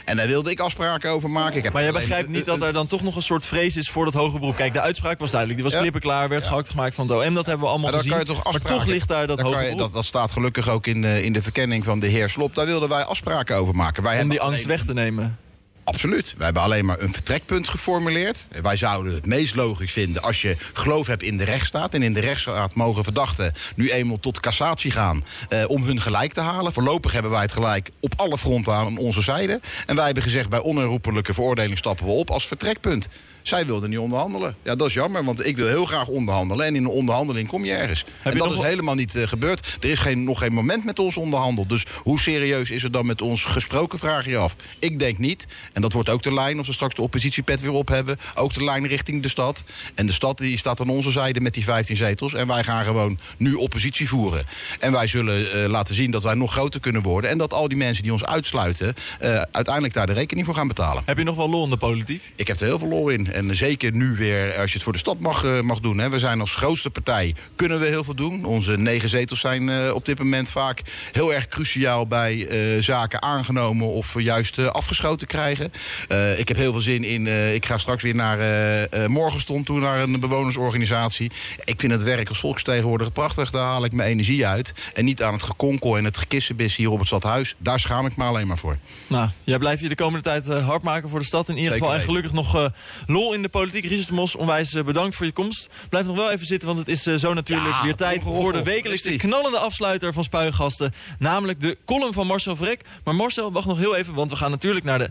[0.06, 1.56] En daar wilde ik afspraken over maken.
[1.56, 3.90] Ik heb Maar jij begrijpt niet dat er dan toch nog een soort vrees is
[3.90, 4.56] voor dat hoger beroep.
[4.56, 5.60] Kijk, de uitspraak was duidelijk.
[5.62, 7.34] Die was klippenklaar, werd gehakt gemaakt van het OM.
[7.34, 8.10] Dat hebben we allemaal gezien.
[8.10, 9.78] kan je toch maar toch ligt daar dat hoger je- beroep.
[9.78, 12.54] dat, dat staat gelukkig ook in, de- in de verkenning van de heer Slop.
[12.54, 14.02] Daar wilden wij afspraken over maken.
[14.02, 15.38] Wij Om die angst weg te nemen.
[15.86, 16.34] Absoluut.
[16.38, 18.46] We hebben alleen maar een vertrekpunt geformuleerd.
[18.62, 21.94] Wij zouden het meest logisch vinden als je geloof hebt in de rechtsstaat.
[21.94, 26.32] En in de rechtsstaat mogen verdachten nu eenmaal tot cassatie gaan eh, om hun gelijk
[26.32, 26.72] te halen.
[26.72, 29.60] Voorlopig hebben wij het gelijk op alle fronten aan onze zijde.
[29.86, 33.08] En wij hebben gezegd bij onherroepelijke veroordeling stappen we op als vertrekpunt.
[33.46, 34.56] Zij wilden niet onderhandelen.
[34.62, 36.66] Ja, dat is jammer, want ik wil heel graag onderhandelen.
[36.66, 38.04] En in een onderhandeling kom je ergens.
[38.22, 39.76] en dat nog is helemaal niet eh, gebeurd.
[39.80, 41.68] Er is geen, nog geen moment met ons onderhandeld.
[41.68, 44.56] Dus hoe serieus is er dan met ons gesproken, vraag je af.
[44.78, 45.46] Ik denk niet.
[45.76, 48.18] En dat wordt ook de lijn, als we straks de oppositiepet weer op hebben.
[48.34, 49.62] Ook de lijn richting de stad.
[49.94, 52.34] En de stad die staat aan onze zijde met die 15 zetels.
[52.34, 54.46] En wij gaan gewoon nu oppositie voeren.
[54.80, 57.30] En wij zullen eh, laten zien dat wij nog groter kunnen worden.
[57.30, 58.94] En dat al die mensen die ons uitsluiten...
[59.20, 61.02] eh, uiteindelijk daar de rekening voor gaan betalen.
[61.06, 62.32] Heb je nog wel lol in de politiek?
[62.36, 63.32] Ik heb er heel veel lol in.
[63.32, 65.98] En zeker nu weer, als je het voor de stad mag, eh, mag doen.
[65.98, 66.10] Hè.
[66.10, 68.44] We zijn als grootste partij, kunnen we heel veel doen.
[68.44, 72.06] Onze negen zetels zijn eh, op dit moment vaak heel erg cruciaal...
[72.06, 75.65] bij eh, zaken aangenomen of juist eh, afgeschoten krijgen.
[76.08, 77.26] Eh, ik heb heel veel zin in...
[77.26, 81.30] eh, ik ga straks weer naar eh, Morgenstond toe, naar een bewonersorganisatie.
[81.64, 83.50] Ik vind het werk als volksvertegenwoordiger prachtig.
[83.50, 84.72] Daar haal ik mijn energie uit.
[84.94, 87.54] En niet aan het gekonkel en het gekissenbis hier op het stadhuis.
[87.58, 88.78] Daar schaam ik me alleen maar voor.
[89.06, 91.48] Nou, jij blijft je de komende tijd hard maken voor de stad.
[91.48, 92.00] In ieder Zeker geval.
[92.00, 92.70] En gelukkig nog
[93.06, 93.84] lol in de politiek.
[93.84, 95.68] Richard Mos, onwijs bedankt voor je komst.
[95.88, 98.62] Blijf nog wel even zitten, want het is zo natuurlijk Ja, weer tijd voor de
[98.62, 100.94] wekelijkse knallende afsluiter van Spuigasten.
[101.18, 102.80] Namelijk de column van Marcel Vrek.
[103.04, 105.10] Maar Marcel, wacht nog heel even, want we gaan natuurlijk naar de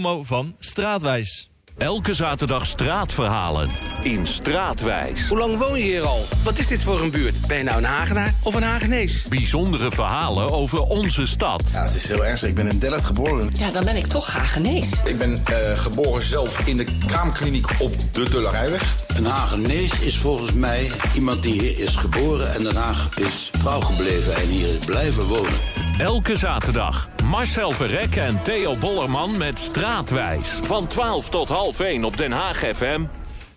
[0.00, 1.50] promo van Straatwijs.
[1.78, 3.68] Elke zaterdag straatverhalen
[4.02, 5.28] in Straatwijs.
[5.28, 6.24] Hoe lang woon je hier al?
[6.44, 7.46] Wat is dit voor een buurt?
[7.46, 9.28] Ben je nou een Hagenaar of een Hagenees?
[9.28, 11.62] Bijzondere verhalen over onze stad.
[11.72, 12.48] Ja, het is heel ernstig.
[12.48, 13.50] Ik ben in Delft geboren.
[13.54, 14.90] Ja, dan ben ik toch Hagenees.
[15.04, 18.96] Ik ben eh, geboren zelf in de kraamkliniek op de Dullerijweg.
[19.16, 23.80] Een Hagenees is volgens mij iemand die hier is geboren en Den Haag is trouw
[23.80, 25.75] gebleven en hier is blijven wonen.
[25.98, 30.48] Elke zaterdag Marcel Verrek en Theo Bollerman met Straatwijs.
[30.48, 33.06] Van 12 tot half 1 op Den Haag FM.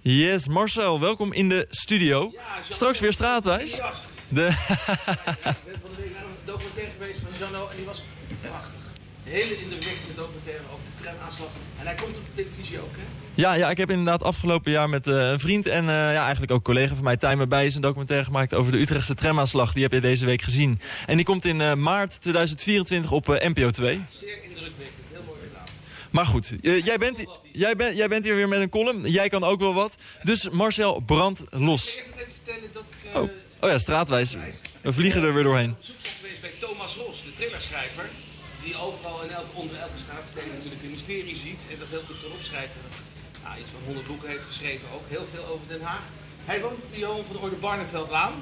[0.01, 2.33] Yes, Marcel, welkom in de studio.
[2.69, 3.81] Straks weer Straatwijs.
[4.27, 4.55] De, Ik
[5.69, 8.03] ben van de week naar een documentaire geweest van Jano en die was
[8.41, 8.81] prachtig.
[9.25, 11.49] Een hele indrukwekkende documentaire over de tramaanslag.
[11.79, 13.07] En hij komt op de televisie ook, hè?
[13.39, 16.51] Ja, ja, ik heb inderdaad afgelopen jaar met eh, een vriend en eh, ja, eigenlijk
[16.51, 19.73] ook collega van mij, Tijmen bij, is een documentaire gemaakt over de Utrechtse tramaanslag.
[19.73, 20.81] Die heb je deze week gezien.
[21.05, 24.01] En die komt in eh, maart 2024 op NPO 2.
[24.09, 25.65] Zeer indrukwekkend, heel mooi gedaan.
[26.09, 29.09] Maar goed, jij, bent, jij, bent, jij bent hier weer met een column.
[29.09, 29.97] Jij kan ook wel wat.
[30.23, 31.95] Dus Marcel, brand los.
[31.95, 33.29] Ik ga even vertellen dat ik Oh,
[33.59, 34.35] oh ja, straatwijs.
[34.81, 35.75] We vliegen er weer doorheen.
[35.79, 38.09] ben geweest bij Thomas Ros, de thrillerschrijver.
[38.63, 42.21] Die overal en elke, onder elke straatsteen natuurlijk een mysterie ziet en dat heel goed
[42.21, 42.88] kan opschrijven.
[43.49, 46.01] Nou, iets van 100 boeken heeft geschreven, ook heel veel over Den Haag.
[46.45, 48.33] Hij woont op de Johan van de Orde Barneveldlaan.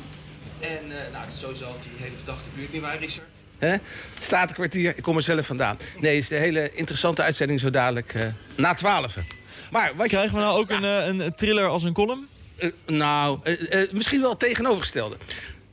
[0.59, 3.27] En eh, nou, het is sowieso een hele verdachte buurt, nietwaar Richard?
[3.57, 3.75] Hè?
[4.19, 5.77] Statenkwartier, ik kom er zelf vandaan.
[5.99, 9.17] Nee, het is een hele interessante uitzending zo dadelijk eh, na 12.
[9.71, 12.27] Maar wat Krijgen we nou ook een, eh, een thriller als een column?
[12.85, 13.39] nou,
[13.91, 15.17] misschien wel het tegenovergestelde.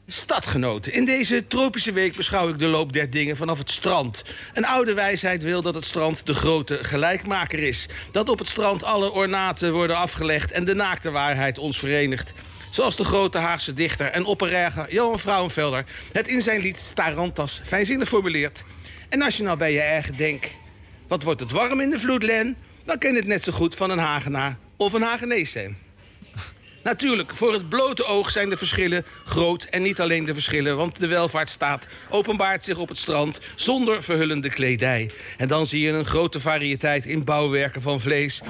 [0.07, 4.25] Stadgenoten, in deze tropische week beschouw ik de loop der dingen vanaf het strand.
[4.53, 7.89] Een oude wijsheid wil dat het strand de grote gelijkmaker is.
[8.13, 12.33] Dat op het strand alle ornaten worden afgelegd en de naakte waarheid ons verenigt.
[12.71, 18.09] Zoals de grote Haagse dichter en opperreiger Johan Frauenfelder het in zijn lied Starantas fijnzinnig
[18.09, 18.65] formuleert.
[19.09, 20.51] En als je nou bij je eigen denkt,
[21.09, 22.57] wat wordt het warm in de vloed, Len?
[22.85, 25.84] Dan je het net zo goed van een Hagenaar of een Hagenees zijn.
[26.85, 30.99] Natuurlijk, voor het blote oog zijn de verschillen groot en niet alleen de verschillen, want
[30.99, 35.11] de welvaartsstaat openbaart zich op het strand zonder verhullende kledij.
[35.37, 38.43] En dan zie je een grote variëteit in bouwwerken van vlees.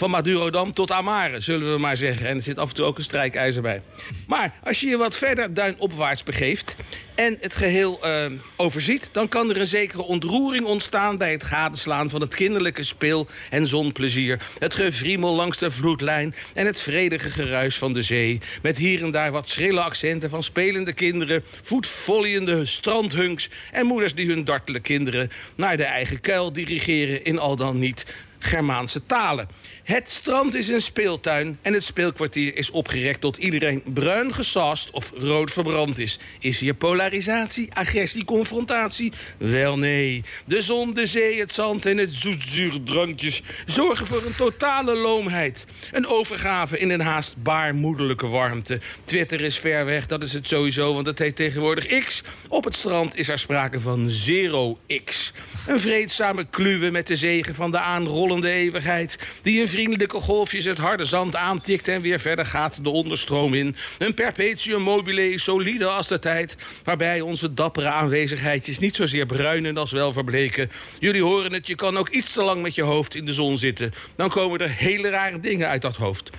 [0.00, 2.26] Van Madurodam tot Amare, zullen we maar zeggen.
[2.26, 3.82] En er zit af en toe ook een strijkijzer bij.
[4.26, 6.76] Maar als je je wat verder duinopwaarts begeeft
[7.14, 8.26] en het geheel eh,
[8.56, 9.08] overziet...
[9.12, 13.66] dan kan er een zekere ontroering ontstaan bij het gadeslaan van het kinderlijke speel- en
[13.66, 14.40] zonplezier.
[14.58, 18.40] Het gevriemel langs de vloedlijn en het vredige geruis van de zee.
[18.62, 21.44] Met hier en daar wat schrille accenten van spelende kinderen...
[21.62, 25.30] voetvolliende strandhunks en moeders die hun dartele kinderen...
[25.54, 28.06] naar de eigen kuil dirigeren in al dan niet
[28.42, 29.48] Germaanse talen.
[29.90, 35.12] Het strand is een speeltuin en het speelkwartier is opgerekt tot iedereen bruin gesaust of
[35.16, 36.18] rood verbrand is.
[36.38, 39.12] Is hier polarisatie, agressie, confrontatie?
[39.38, 40.24] Wel nee.
[40.44, 45.66] De zon, de zee, het zand en het zoetzure drankjes zorgen voor een totale loomheid.
[45.92, 48.80] Een overgave in een haast baarmoedelijke warmte.
[49.04, 52.22] Twitter is ver weg, dat is het sowieso, want het heet tegenwoordig X.
[52.48, 55.32] Op het strand is er sprake van zero X.
[55.66, 59.18] Een vreedzame kluwe met de zegen van de aanrollende eeuwigheid...
[59.42, 61.88] die in vriendelijke golfjes het harde zand aantikt...
[61.88, 63.76] en weer verder gaat de onderstroom in.
[63.98, 66.56] Een perpetuum mobile, solide als de tijd...
[66.84, 70.70] waarbij onze dappere aanwezigheidjes niet zozeer bruinen als wel verbleken.
[70.98, 73.58] Jullie horen het, je kan ook iets te lang met je hoofd in de zon
[73.58, 73.92] zitten.
[74.16, 76.30] Dan komen er hele rare dingen uit dat hoofd.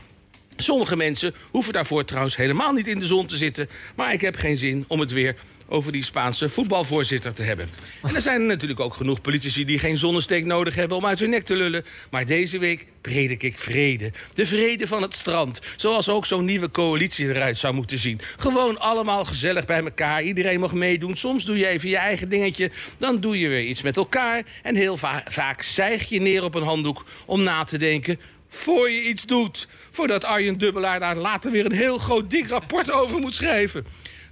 [0.57, 3.69] Sommige mensen hoeven daarvoor trouwens helemaal niet in de zon te zitten.
[3.95, 5.35] Maar ik heb geen zin om het weer
[5.71, 7.69] over die Spaanse voetbalvoorzitter te hebben.
[8.03, 11.29] En er zijn natuurlijk ook genoeg politici die geen zonnesteek nodig hebben om uit hun
[11.29, 11.85] nek te lullen.
[12.09, 14.11] Maar deze week predik ik vrede.
[14.33, 15.61] De vrede van het strand.
[15.75, 18.19] Zoals ook zo'n nieuwe coalitie eruit zou moeten zien.
[18.37, 20.23] Gewoon allemaal gezellig bij elkaar.
[20.23, 21.15] Iedereen mag meedoen.
[21.15, 22.71] Soms doe je even je eigen dingetje.
[22.97, 24.43] Dan doe je weer iets met elkaar.
[24.63, 28.19] En heel va vaak zijg je neer op een handdoek om na te denken
[28.51, 29.67] voor je iets doet.
[29.91, 33.85] Voordat Arjen Dubbelaar daar later weer een heel groot dik rapport over moet schrijven.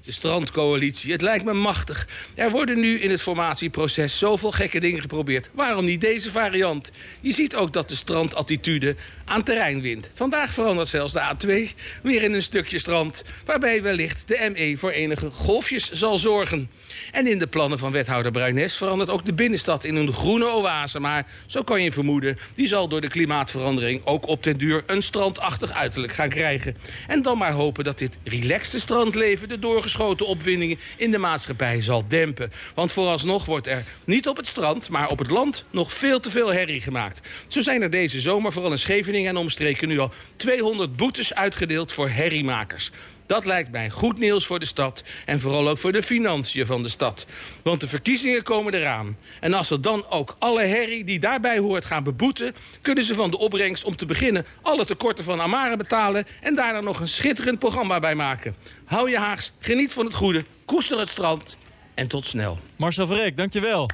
[0.09, 2.07] De strandcoalitie, het lijkt me machtig.
[2.35, 5.49] Er worden nu in het formatieproces zoveel gekke dingen geprobeerd.
[5.53, 6.91] Waarom niet deze variant?
[7.19, 8.95] Je ziet ook dat de strandattitude
[9.25, 10.11] aan terrein wint.
[10.13, 13.23] Vandaag verandert zelfs de A2 weer in een stukje strand...
[13.45, 16.69] waarbij wellicht de ME voor enige golfjes zal zorgen.
[17.11, 20.99] En in de plannen van wethouder Bruines verandert ook de binnenstad in een groene oase.
[20.99, 25.03] Maar zo kan je vermoeden, die zal door de klimaatverandering ook op den duur een
[25.03, 26.77] strandachtig uiterlijk gaan krijgen.
[27.07, 32.03] En dan maar hopen dat dit relaxte strandleven de doorgeschoten opwindingen in de maatschappij zal
[32.07, 32.51] dempen.
[32.75, 36.31] Want vooralsnog wordt er niet op het strand, maar op het land nog veel te
[36.31, 37.27] veel herrie gemaakt.
[37.47, 41.91] Zo zijn er deze zomer vooral in Scheveningen en omstreken nu al 200 boetes uitgedeeld
[41.91, 42.91] voor herriemakers.
[43.29, 46.83] Dat lijkt mij goed nieuws voor de stad en vooral ook voor de financiën van
[46.83, 47.25] de stad.
[47.63, 49.17] Want de verkiezingen komen eraan.
[49.39, 52.55] En als ze dan ook alle herrie die daarbij hoort gaan beboeten...
[52.81, 56.25] kunnen ze van de opbrengst om te beginnen alle tekorten van Amara betalen...
[56.41, 58.55] en daarna nog een schitterend programma bij maken.
[58.85, 61.57] Hou je haags, geniet van het goede, koester het strand
[61.93, 62.59] en tot snel.
[62.75, 63.89] Marcel Verrek, dankjewel.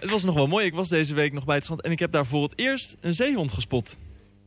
[0.00, 0.66] Het was nog wel mooi.
[0.66, 2.96] Ik was deze week nog bij het strand en ik heb daar voor het eerst
[3.00, 3.98] een zeehond gespot.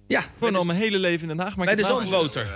[0.07, 1.55] Ja, Gewoon al mijn hele leven in Den Haag.
[1.55, 2.47] Maar bij de later- zandboter.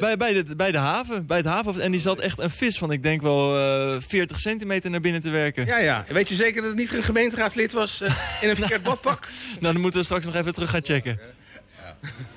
[0.00, 1.80] Bij, bij, de, bij de haven, bij het haven.
[1.80, 5.20] En die zat echt een vis van, ik denk wel eh 40 centimeter naar binnen
[5.20, 5.66] te werken.
[5.66, 6.04] Ja, ja.
[6.08, 9.28] Weet je zeker dat het niet een gemeenteraadslid was eh, in een verkeerd badpak?
[9.60, 11.20] Nou, dan moeten we straks nog even terug gaan checken.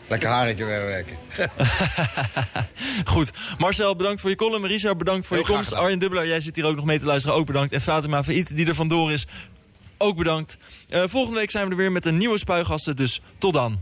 [0.07, 1.17] Lekker haringje werken.
[3.05, 3.31] Goed.
[3.57, 4.65] Marcel, bedankt voor je column.
[4.65, 5.73] Richard, bedankt voor Heel je komst.
[5.73, 7.37] Arjen Dubbelaar, jij zit hier ook nog mee te luisteren.
[7.37, 7.73] Ook bedankt.
[7.73, 9.25] En Fatima Faid, die er vandoor is,
[9.97, 10.57] ook bedankt.
[10.89, 12.95] Eh, volgende week zijn we er weer met een nieuwe spuigasten.
[12.95, 13.75] Dus tot dan.